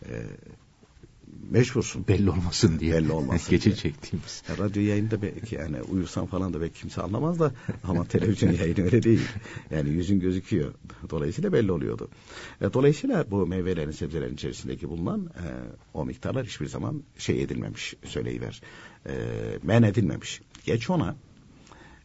E, 0.06 0.26
mecbursun. 1.50 2.08
Belli 2.08 2.30
olmasın 2.30 2.78
diye. 2.78 2.92
Belli 2.94 3.12
olmasın 3.12 3.50
Gece 3.50 3.64
diye. 3.64 3.76
çektiğimiz. 3.76 4.42
Ya 4.48 4.58
radyo 4.58 4.82
yayında 4.82 5.22
belki 5.22 5.54
yani 5.54 5.82
uyursan 5.82 6.26
falan 6.26 6.54
da 6.54 6.60
belki 6.60 6.80
kimse 6.80 7.02
anlamaz 7.02 7.40
da 7.40 7.52
ama 7.84 8.04
televizyon 8.04 8.52
yayını 8.60 8.84
öyle 8.84 9.02
değil. 9.02 9.20
Yani 9.70 9.90
yüzün 9.90 10.20
gözüküyor. 10.20 10.74
Dolayısıyla 11.10 11.52
belli 11.52 11.72
oluyordu. 11.72 12.08
E, 12.60 12.72
dolayısıyla 12.72 13.30
bu 13.30 13.46
meyvelerin, 13.46 13.90
sebzelerin 13.90 14.34
içerisindeki 14.34 14.88
bulunan 14.88 15.26
e, 15.26 15.46
o 15.94 16.04
miktarlar 16.04 16.46
hiçbir 16.46 16.66
zaman 16.66 17.02
şey 17.18 17.42
edilmemiş, 17.42 17.94
söyleyiver. 18.04 18.62
E, 19.06 19.12
men 19.62 19.82
edilmemiş. 19.82 20.40
Geç 20.64 20.90
ona 20.90 21.16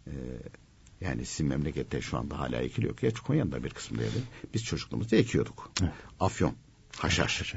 e, 0.07 0.13
yani 1.01 1.25
sizin 1.25 1.47
memlekette 1.47 2.01
şu 2.01 2.17
anda 2.17 2.39
hala 2.39 2.57
ekiliyor. 2.57 2.97
Geç 3.01 3.19
Konya'nın 3.19 3.51
da 3.51 3.63
bir 3.63 3.69
kısmında 3.69 4.03
yani. 4.03 4.13
Biz 4.53 4.63
çocukluğumuzda 4.63 5.15
ekiyorduk. 5.15 5.71
Evet. 5.81 5.91
Afyon, 6.19 6.53
haşhaş. 6.97 7.53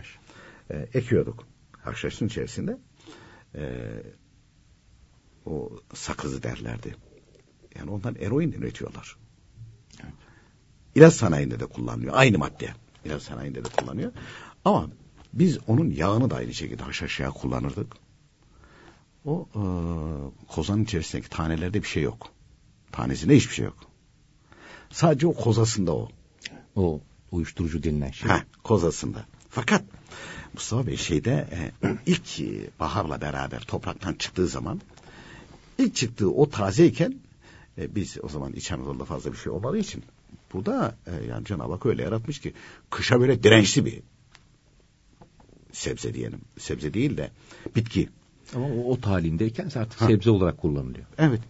E, 0.71 0.89
ekiyorduk. 0.95 1.47
Haşhaşın 1.89 2.26
içerisinde 2.26 2.78
e, 3.55 3.62
o 5.47 5.70
sakızı 5.95 6.43
derlerdi. 6.43 6.97
Yani 7.78 7.91
ondan 7.91 8.14
eroin 8.14 8.53
üretiyorlar. 8.53 9.16
Evet. 10.03 10.12
İlaç 10.95 11.14
sanayinde 11.14 11.61
de 11.61 11.66
kullanılıyor. 11.66 12.14
Aynı 12.16 12.39
madde. 12.39 12.68
İlaç 13.05 13.22
sanayinde 13.22 13.64
de 13.64 13.68
kullanıyor. 13.68 14.12
Ama 14.64 14.91
biz 15.32 15.59
onun 15.66 15.91
yağını 15.91 16.30
da 16.30 16.36
aynı 16.36 16.55
şekilde 16.55 16.82
haşhaş 16.82 17.20
yağı 17.20 17.32
kullanırdık. 17.32 17.97
O 19.24 19.49
e, 19.55 19.62
kozanın 20.49 20.84
içerisindeki 20.84 21.30
tanelerde 21.30 21.82
bir 21.82 21.89
şey 21.89 22.03
yok. 22.03 22.32
Tanesinde 22.93 23.36
hiçbir 23.36 23.55
şey 23.55 23.64
yok. 23.64 23.78
Sadece 24.91 25.26
o 25.26 25.34
kozasında 25.34 25.93
o. 25.93 26.09
O 26.76 27.01
uyuşturucu 27.32 27.82
denilen 27.82 28.11
şey. 28.11 28.28
Ha, 28.28 28.45
kozasında. 28.64 29.26
Fakat 29.49 29.84
Mustafa 30.55 30.87
Bey 30.87 30.97
şeyde 30.97 31.49
e, 31.53 31.89
ilk 32.07 32.41
e, 32.41 32.71
baharla 32.81 33.21
beraber 33.21 33.61
topraktan 33.61 34.15
çıktığı 34.15 34.47
zaman 34.47 34.81
ilk 35.79 35.95
çıktığı 35.95 36.31
o 36.31 36.51
tazeyken 36.51 37.15
e, 37.79 37.95
biz 37.95 38.17
o 38.23 38.29
zaman 38.29 38.53
İç 38.53 38.73
Anadolu'da 38.73 39.05
fazla 39.05 39.33
bir 39.33 39.37
şey 39.37 39.53
olmadığı 39.53 39.79
için 39.79 40.05
bu 40.53 40.67
da 40.67 40.97
e, 41.07 41.27
yani 41.27 41.45
Cenab-ı 41.45 41.73
Hak 41.73 41.87
öyle 41.87 42.03
yaratmış 42.03 42.41
ki 42.41 42.53
kışa 42.91 43.21
böyle 43.21 43.43
dirençli 43.43 43.85
bir 43.85 44.03
sebze 45.73 46.15
diyelim. 46.15 46.41
Sebze 46.59 46.95
değil 46.95 47.17
de 47.17 47.31
bitki. 47.77 48.09
Ama 48.55 48.67
o 48.67 48.93
ot 48.93 49.07
halindeyken 49.07 49.71
artık 49.75 49.99
sebze 49.99 50.31
olarak 50.31 50.59
kullanılıyor. 50.59 51.07
Evet. 51.19 51.41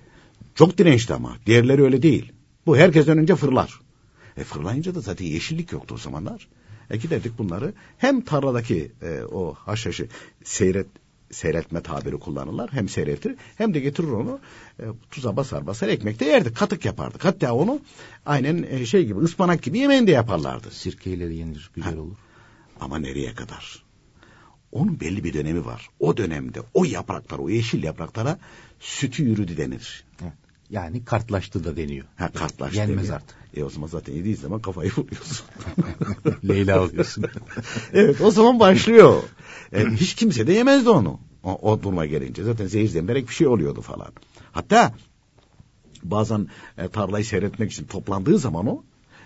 Çok 0.54 0.78
dirençli 0.78 1.14
ama. 1.14 1.36
Diğerleri 1.46 1.82
öyle 1.82 2.02
değil. 2.02 2.32
Bu 2.66 2.76
herkesten 2.76 3.18
önce 3.18 3.36
fırlar. 3.36 3.80
E 4.36 4.44
fırlayınca 4.44 4.94
da 4.94 5.00
zaten 5.00 5.26
yeşillik 5.26 5.72
yoktu 5.72 5.94
o 5.94 5.98
zamanlar. 5.98 6.48
E 6.90 6.96
giderdik 6.96 7.38
bunları 7.38 7.72
hem 7.98 8.20
tarladaki 8.20 8.92
e, 9.02 9.22
o 9.22 9.54
haşhaşı 9.54 10.08
seyret 10.44 10.86
seyretme 11.30 11.82
tabiri 11.82 12.18
kullanırlar. 12.18 12.72
Hem 12.72 12.88
seyretir 12.88 13.36
hem 13.56 13.74
de 13.74 13.80
getirir 13.80 14.08
onu 14.08 14.40
e, 14.80 14.84
tuza 15.10 15.36
basar 15.36 15.66
basar 15.66 15.88
ekmekte 15.88 16.24
yerdik. 16.24 16.56
Katık 16.56 16.84
yapardık. 16.84 17.24
Hatta 17.24 17.52
onu 17.54 17.80
aynen 18.26 18.66
e, 18.70 18.86
şey 18.86 19.06
gibi 19.06 19.20
ıspanak 19.20 19.62
gibi 19.62 19.78
yemeğini 19.78 20.06
de 20.06 20.10
yaparlardı. 20.10 20.70
Sirkeyle 20.70 21.34
yenir 21.34 21.70
güzel 21.74 21.94
Ha. 21.94 22.00
olur. 22.00 22.16
Ama 22.80 22.98
nereye 22.98 23.34
kadar? 23.34 23.82
Onun 24.72 25.00
belli 25.00 25.24
bir 25.24 25.32
dönemi 25.34 25.64
var. 25.66 25.88
O 26.00 26.16
dönemde 26.16 26.60
o 26.74 26.84
yapraklara, 26.84 27.42
o 27.42 27.48
yeşil 27.48 27.82
yapraklara 27.82 28.38
sütü 28.80 29.22
yürüdü 29.22 29.56
denir. 29.56 30.04
Yani 30.70 31.04
kartlaştı 31.04 31.64
da 31.64 31.76
deniyor. 31.76 32.06
Ha 32.16 32.32
kartlaştı. 32.32 32.76
Yenmez 32.76 32.98
deniyor. 32.98 33.14
artık. 33.14 33.36
E 33.54 33.64
o 33.64 33.70
zaman 33.70 33.86
zaten 33.86 34.12
yediği 34.12 34.36
zaman 34.36 34.60
kafayı 34.60 34.90
vuruyorsun. 34.96 35.46
Leyla 36.48 36.80
alıyorsun. 36.80 37.24
evet 37.92 38.20
o 38.20 38.30
zaman 38.30 38.60
başlıyor. 38.60 39.22
E, 39.72 39.86
hiç 39.86 40.14
kimse 40.14 40.46
de 40.46 40.52
yemezdi 40.52 40.90
onu. 40.90 41.20
O, 41.42 41.72
o 41.72 41.82
duruma 41.82 42.06
gelince 42.06 42.44
zaten 42.44 42.66
zehir 42.66 42.88
zemberek 42.88 43.28
bir 43.28 43.34
şey 43.34 43.46
oluyordu 43.46 43.80
falan. 43.80 44.12
Hatta 44.52 44.94
bazen 46.02 46.48
e, 46.78 46.88
tarlayı 46.88 47.24
seyretmek 47.24 47.72
için 47.72 47.84
toplandığı 47.84 48.38
zaman 48.38 48.66
o 48.66 48.84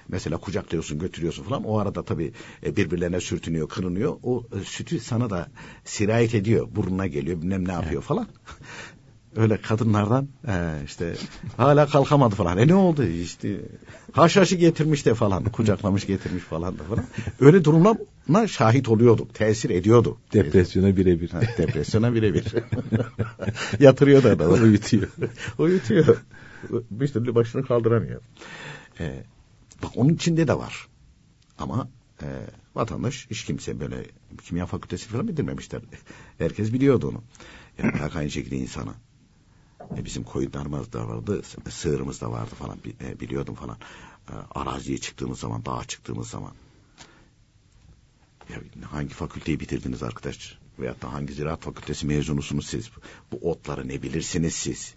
mesela 0.09 0.37
kucaklıyorsun 0.37 0.99
götürüyorsun 0.99 1.43
falan 1.43 1.65
o 1.65 1.79
arada 1.79 2.05
tabii 2.05 2.33
e, 2.67 2.77
birbirlerine 2.77 3.21
sürtünüyor 3.21 3.69
kırınıyor 3.69 4.17
o 4.23 4.45
e, 4.61 4.65
sütü 4.65 5.01
sana 5.01 5.31
da 5.31 5.49
sirayet 5.85 6.35
ediyor 6.35 6.69
burnuna 6.71 7.07
geliyor 7.07 7.43
bilmem 7.43 7.69
ne 7.69 7.73
yapıyor 7.73 8.03
falan 8.03 8.29
öyle 9.37 9.61
kadınlardan 9.61 10.29
e, 10.49 10.79
işte 10.85 11.15
hala 11.57 11.87
kalkamadı 11.87 12.35
falan 12.35 12.59
e 12.59 12.69
ne 12.69 12.75
oldu 12.75 13.05
işte 13.05 13.61
haşhaşı 14.13 14.57
getirmiş 14.57 15.07
de 15.07 15.15
falan 15.15 15.45
kucaklamış 15.45 16.07
getirmiş 16.07 16.43
falan 16.43 16.79
da 16.79 16.83
falan 16.83 17.05
öyle 17.41 17.65
durumlarına 17.65 18.49
şahit 18.49 18.89
oluyorduk 18.89 19.35
tesir 19.35 19.71
ediyordu 19.71 20.19
Depresyona 20.33 20.97
birebir. 20.97 21.31
Depresyona 21.59 22.15
birebir. 22.15 22.45
Yatırıyor 23.81 24.23
da 24.23 24.31
adamı. 24.31 24.53
Uyutuyor. 24.53 25.09
Uyutuyor. 25.59 26.25
Bir 26.91 27.09
türlü 27.09 27.35
başını 27.35 27.67
kaldıramıyor. 27.67 28.21
Ee, 29.01 29.25
bak 29.83 29.91
onun 29.97 30.15
içinde 30.15 30.49
de 30.49 30.59
var. 30.59 30.87
Ama 31.59 31.89
e, 32.23 32.27
vatandaş 32.75 33.27
hiç 33.31 33.45
kimse 33.45 33.81
böyle 33.81 33.97
kimya 34.45 34.67
fakültesi 34.67 35.09
falan 35.09 35.29
bildirmemişler. 35.29 35.83
Herkes 36.39 36.73
biliyordu 36.73 37.09
onu. 37.09 37.23
Yani 37.79 37.99
Hakan 37.99 38.21
aynı 38.21 38.31
şekilde 38.31 38.57
insana. 38.57 38.95
E, 39.99 40.05
bizim 40.05 40.23
koyunlarımız 40.23 40.93
da 40.93 41.09
vardı, 41.09 41.43
sığırımız 41.71 42.21
da 42.21 42.31
vardı 42.31 42.55
falan 42.55 42.79
e, 43.01 43.21
biliyordum 43.21 43.55
falan. 43.55 43.77
E, 44.29 44.33
araziye 44.51 44.99
çıktığımız 44.99 45.39
zaman, 45.39 45.65
dağa 45.65 45.85
çıktığımız 45.85 46.29
zaman. 46.29 46.53
Ya 48.51 48.59
hangi 48.91 49.15
fakülteyi 49.15 49.61
bitirdiniz 49.61 50.03
arkadaş? 50.03 50.59
Veyahut 50.79 51.03
da 51.03 51.13
hangi 51.13 51.33
ziraat 51.33 51.63
fakültesi 51.63 52.07
mezunusunuz 52.07 52.67
siz? 52.67 52.91
Bu 53.33 53.51
otları 53.51 53.89
ne 53.89 54.03
bilirsiniz 54.03 54.55
siz? 54.55 54.95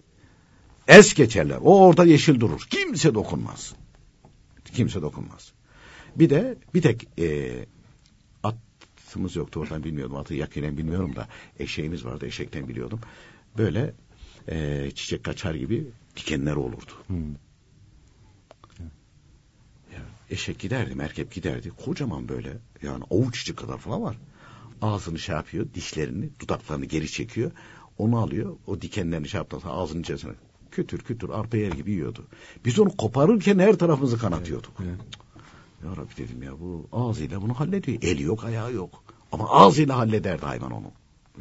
Es 0.88 1.14
geçerler. 1.14 1.58
O 1.62 1.86
orada 1.86 2.04
yeşil 2.04 2.40
durur. 2.40 2.66
Kimse 2.70 3.14
dokunmaz. 3.14 3.74
Kimse 4.64 5.02
dokunmaz. 5.02 5.52
Bir 6.16 6.30
de 6.30 6.58
bir 6.74 6.82
tek 6.82 7.08
e, 7.18 7.66
atımız 8.42 9.36
yoktu 9.36 9.60
oradan 9.60 9.84
bilmiyordum. 9.84 10.16
Atı 10.16 10.34
yakinen 10.34 10.78
bilmiyorum 10.78 11.16
da 11.16 11.28
eşeğimiz 11.58 12.04
vardı. 12.04 12.26
Eşekten 12.26 12.68
biliyordum. 12.68 13.00
Böyle 13.58 13.94
e, 14.48 14.90
çiçek 14.90 15.24
kaçar 15.24 15.54
gibi 15.54 15.86
dikenler 16.16 16.56
olurdu. 16.56 16.92
Ya, 19.92 20.02
eşek 20.30 20.58
giderdi, 20.58 20.94
merkep 20.94 21.34
giderdi. 21.34 21.72
Kocaman 21.84 22.28
böyle 22.28 22.56
yani 22.82 23.04
avuç 23.10 23.42
içi 23.42 23.56
kadar 23.56 23.78
falan 23.78 24.02
var. 24.02 24.16
Ağzını 24.82 25.18
şey 25.18 25.34
yapıyor, 25.34 25.66
dişlerini, 25.74 26.30
dudaklarını 26.40 26.84
geri 26.84 27.10
çekiyor. 27.10 27.50
Onu 27.98 28.18
alıyor, 28.18 28.56
o 28.66 28.80
dikenlerini 28.82 29.28
şey 29.28 29.40
sonra 29.50 29.72
ağzının 29.72 30.02
içerisine 30.02 30.32
kütür 30.70 30.98
kütür 30.98 31.28
arpa 31.30 31.56
yer 31.56 31.72
gibi 31.72 31.92
yiyordu. 31.92 32.24
Biz 32.64 32.78
onu 32.78 32.96
koparırken 32.96 33.58
her 33.58 33.78
tarafımızı 33.78 34.18
kanatıyorduk. 34.18 34.72
Ya 35.84 35.90
Rabbi 35.96 36.16
dedim 36.16 36.42
ya 36.42 36.60
bu 36.60 36.86
ağzıyla 36.92 37.42
bunu 37.42 37.54
hallediyor. 37.54 37.98
Eli 38.02 38.22
yok, 38.22 38.44
ayağı 38.44 38.72
yok. 38.72 39.04
Ama 39.32 39.50
ağzıyla 39.50 39.96
hallederdi 39.98 40.46
hayvan 40.46 40.72
onu. 40.72 40.92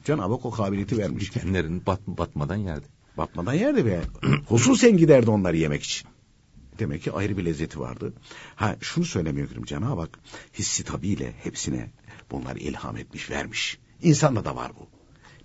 Cenab-ı 0.03 0.33
Hak 0.33 0.45
o 0.45 0.51
kabiliyeti 0.51 0.97
vermiş. 0.97 1.35
Dikenlerin 1.35 1.85
bat, 1.85 2.07
batmadan 2.07 2.55
yerdi. 2.55 2.85
Batmadan 3.17 3.53
yerdi 3.53 3.85
be. 3.85 4.01
Hususen 4.47 4.97
giderdi 4.97 5.29
onları 5.29 5.57
yemek 5.57 5.83
için. 5.83 6.07
Demek 6.79 7.03
ki 7.03 7.11
ayrı 7.11 7.37
bir 7.37 7.45
lezzeti 7.45 7.79
vardı. 7.79 8.13
Ha 8.55 8.75
şunu 8.81 9.05
söylemiyorum 9.05 9.63
Cenab-ı 9.63 9.99
Hak 9.99 10.19
hissi 10.53 10.83
tabiyle 10.83 11.33
hepsine 11.43 11.89
bunları 12.31 12.59
ilham 12.59 12.97
etmiş, 12.97 13.29
vermiş. 13.29 13.79
İnsanda 14.01 14.45
da 14.45 14.55
var 14.55 14.71
bu. 14.79 14.87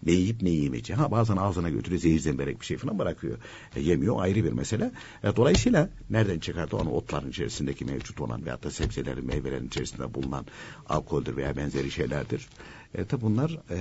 Ne 0.07 0.13
yiyip 0.13 0.43
ne 0.43 0.51
yiyemeyeceği. 0.51 0.97
Ha 0.97 1.11
bazen 1.11 1.37
ağzına 1.37 1.71
götürüyor 1.71 2.03
zehir 2.03 2.19
zemberek 2.19 2.61
bir 2.61 2.67
şey 2.67 2.77
falan 2.77 2.99
bırakıyor. 2.99 3.39
E, 3.77 3.81
yemiyor 3.81 4.23
ayrı 4.23 4.45
bir 4.45 4.53
mesele. 4.53 4.93
E, 5.25 5.37
dolayısıyla 5.37 5.91
nereden 6.11 6.39
çıkardı 6.39 6.77
onu 6.77 6.91
otların 6.91 7.31
içerisindeki 7.31 7.85
mevcut 7.85 8.21
olan 8.21 8.45
veyahut 8.45 8.65
da 8.65 8.71
sebzelerin 8.71 9.27
meyvelerin 9.27 9.67
içerisinde 9.67 10.15
bulunan 10.15 10.47
alkoldür 10.89 11.37
veya 11.37 11.57
benzeri 11.57 11.91
şeylerdir. 11.91 12.49
E, 12.95 13.05
tabi 13.05 13.21
bunlar 13.21 13.59
e, 13.71 13.79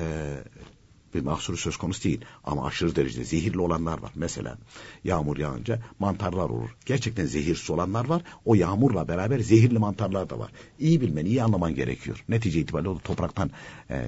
bir 1.13 1.21
mahsuru 1.21 1.57
söz 1.57 1.77
konusu 1.77 2.03
değil. 2.03 2.25
Ama 2.43 2.65
aşırı 2.65 2.95
derecede 2.95 3.23
zehirli 3.23 3.59
olanlar 3.59 4.01
var. 4.01 4.11
Mesela 4.15 4.57
yağmur 5.03 5.37
yağınca 5.37 5.79
mantarlar 5.99 6.49
olur. 6.49 6.69
Gerçekten 6.85 7.25
zehirsiz 7.25 7.69
olanlar 7.69 8.05
var. 8.05 8.21
O 8.45 8.55
yağmurla 8.55 9.07
beraber 9.07 9.39
zehirli 9.39 9.79
mantarlar 9.79 10.29
da 10.29 10.39
var. 10.39 10.51
İyi 10.79 11.01
bilmen, 11.01 11.25
iyi 11.25 11.43
anlaman 11.43 11.75
gerekiyor. 11.75 12.23
Netice 12.29 12.59
itibariyle 12.59 12.89
o 12.89 12.99
topraktan 12.99 13.51
e, 13.89 14.05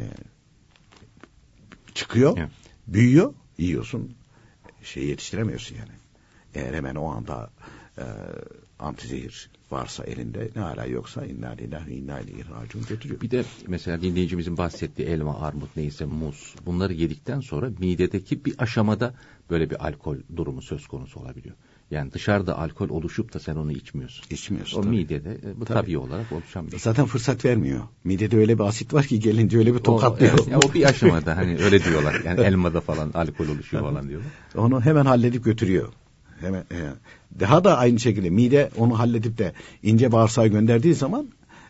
çıkıyor, 1.94 2.38
Evet. 2.38 2.50
büyüyor, 2.88 3.34
yiyorsun. 3.58 4.16
Şey 4.84 5.06
yetiştiremiyorsun 5.06 5.76
yani. 5.76 5.92
Eğer 6.56 6.74
hemen 6.74 6.96
o 6.96 7.12
anda 7.12 7.50
e, 7.98 8.06
antizehir 8.82 9.50
varsa 9.72 10.04
elinde 10.04 10.50
ne 10.56 10.62
hala 10.62 10.86
yoksa 10.86 11.26
inna 11.26 11.50
lillahi 11.50 11.94
inna 11.94 12.20
ileyhi 12.20 12.44
raciun 12.50 12.86
götürüyor. 12.86 13.22
Bir 13.22 13.32
de 13.32 13.44
mesela 13.68 14.02
dinleyicimizin 14.02 14.58
bahsettiği 14.58 15.08
elma, 15.08 15.40
armut 15.42 15.76
neyse 15.76 16.06
muz 16.06 16.56
bunları 16.66 16.94
yedikten 16.94 17.40
sonra 17.40 17.70
midedeki 17.80 18.46
bir 18.46 18.56
aşamada 18.58 19.14
böyle 19.50 19.70
bir 19.70 19.88
alkol 19.88 20.18
durumu 20.36 20.62
söz 20.62 20.88
konusu 20.88 21.20
olabiliyor. 21.20 21.56
Yani 21.92 22.12
dışarıda 22.12 22.58
alkol 22.58 22.90
oluşup 22.90 23.34
da 23.34 23.40
sen 23.40 23.56
onu 23.56 23.72
içmiyorsun. 23.72 24.26
İçmiyorsun. 24.30 24.80
O 24.80 24.82
tabii. 24.82 24.96
midede 24.96 25.40
e, 25.46 25.60
bu 25.60 25.66
Tabii. 25.66 25.80
tabii 25.80 25.98
olarak 25.98 26.32
oluşan 26.32 26.66
bir 26.66 26.72
şey. 26.72 26.80
Zaten 26.80 27.06
fırsat 27.06 27.46
vermiyor. 27.46 27.84
Midede 28.04 28.38
öyle 28.38 28.60
bir 28.60 28.64
asit 28.64 28.94
var 28.94 29.06
ki 29.06 29.20
gelince 29.20 29.58
öyle 29.58 29.74
bir 29.74 29.80
tokatlıyor. 29.80 30.34
O, 30.34 30.36
evet, 30.36 30.48
ya 30.48 30.60
o 30.60 30.74
bir 30.74 30.84
aşamada 30.84 31.38
hani 31.38 31.58
öyle 31.64 31.84
diyorlar. 31.84 32.16
Yani 32.26 32.42
elmada 32.42 32.82
falan 32.82 33.12
alkol 33.14 33.48
oluşuyor 33.48 33.84
falan 33.84 34.10
diyorlar. 34.10 34.32
Onu 34.56 34.82
hemen 34.82 35.06
halledip 35.06 35.44
götürüyor. 35.44 35.94
E, 36.44 36.94
daha 37.40 37.64
da 37.64 37.78
aynı 37.78 38.00
şekilde 38.00 38.30
mide 38.30 38.70
onu 38.78 39.00
halledip 39.00 39.38
de 39.38 39.54
ince 39.84 40.12
bağırsağa 40.12 40.48
gönderdiği 40.48 40.94
zaman 40.94 41.28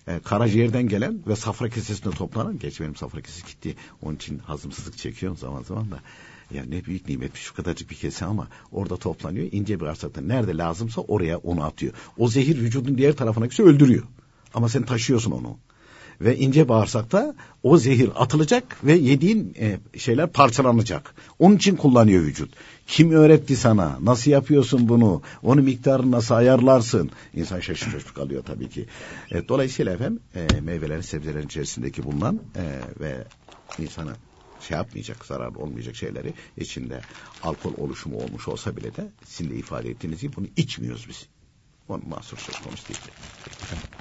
e, 0.08 0.20
karaciğerden 0.20 0.88
gelen 0.88 1.20
ve 1.28 1.36
safra 1.36 1.70
kesesinde 1.70 2.16
toplanan 2.16 2.60
geç 2.60 2.80
benim 2.80 2.96
safra 2.96 3.22
kesesi 3.22 3.46
gitti. 3.46 3.76
Onun 4.02 4.16
için 4.16 4.38
hazımsızlık 4.38 4.98
çekiyorum 4.98 5.38
zaman 5.38 5.64
zaman 5.64 5.92
da. 5.92 6.00
Ya 6.54 6.64
ne 6.66 6.86
büyük 6.86 7.08
nimet 7.08 7.36
şu 7.36 7.56
kadarcık 7.56 7.90
bir 7.90 7.96
kese 7.96 8.26
ama 8.26 8.48
orada 8.72 8.98
toplanıyor. 8.98 9.48
ince 9.52 9.80
bağırsakta 9.80 10.22
nerede 10.22 10.58
lazımsa 10.58 11.02
oraya 11.02 11.38
onu 11.38 11.64
atıyor. 11.64 11.94
O 12.18 12.28
zehir 12.28 12.58
vücudun 12.58 12.98
diğer 12.98 13.14
tarafına 13.14 13.46
gitse 13.46 13.64
öldürüyor. 13.64 14.04
Ama 14.54 14.70
sen 14.70 14.84
taşıyorsun 14.84 15.32
onu 15.32 15.58
ve 16.22 16.38
ince 16.38 16.70
bağırsakta 16.70 17.36
o 17.64 17.78
zehir 17.78 18.10
atılacak 18.16 18.78
ve 18.84 18.94
yediğin 18.94 19.56
e, 19.60 19.80
şeyler 20.00 20.28
parçalanacak. 20.28 21.16
Onun 21.40 21.56
için 21.56 21.76
kullanıyor 21.76 22.24
vücut. 22.24 22.54
Kim 22.92 23.12
öğretti 23.12 23.56
sana? 23.56 23.98
Nasıl 24.02 24.32
yapıyorsun 24.32 24.90
bunu? 24.90 25.22
Onu 25.44 25.62
miktarını 25.62 26.12
nasıl 26.12 26.36
ayarlarsın? 26.36 27.12
İnsan 27.34 27.60
şaşırıyor 27.60 28.02
kalıyor 28.16 28.44
tabii 28.44 28.70
ki. 28.70 28.86
E, 29.32 29.48
dolayısıyla 29.48 29.94
efendim 29.94 30.20
e, 30.36 30.62
meyvelerin, 30.62 31.02
sebzelerin 31.02 31.46
içerisindeki 31.46 32.04
bulunan 32.04 32.40
e, 32.56 32.64
ve 33.00 33.24
insana 33.80 34.14
şey 34.60 34.78
yapmayacak, 34.78 35.26
zarar 35.26 35.56
olmayacak 35.56 35.96
şeyleri 35.96 36.34
içinde 36.58 37.02
alkol 37.44 37.74
oluşumu 37.78 38.18
olmuş 38.18 38.48
olsa 38.48 38.78
bile 38.78 38.96
de 38.96 39.08
sizin 39.26 39.52
de 39.52 39.56
ifade 39.56 39.90
ettiğiniz 39.90 40.22
gibi 40.22 40.36
bunu 40.36 40.48
içmiyoruz 40.56 41.06
biz. 41.10 41.28
Onun 41.90 42.10
mahsur 42.10 42.38
söz 42.38 42.60
konusu 42.60 42.88
değil. 42.88 43.00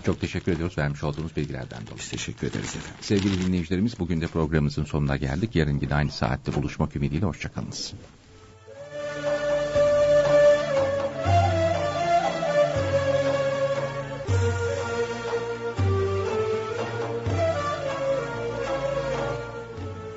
Çok 0.06 0.20
teşekkür 0.20 0.52
ediyoruz 0.52 0.78
vermiş 0.78 1.04
olduğunuz 1.04 1.36
bilgilerden 1.36 1.82
dolayı. 1.86 1.98
Biz 1.98 2.08
teşekkür 2.08 2.46
ederiz 2.46 2.76
efendim. 2.76 2.90
Sevgili 3.00 3.46
dinleyicilerimiz 3.46 3.98
bugün 3.98 4.20
de 4.20 4.26
programımızın 4.26 4.84
sonuna 4.84 5.16
geldik. 5.16 5.56
Yarın 5.56 5.78
yine 5.80 5.94
aynı 5.94 6.10
saatte 6.10 6.54
buluşmak 6.54 6.96
ümidiyle 6.96 7.26
hoşçakalınız. 7.26 7.92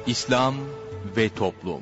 İslam 0.08 0.56
ve 1.18 1.30
Toplum 1.30 1.82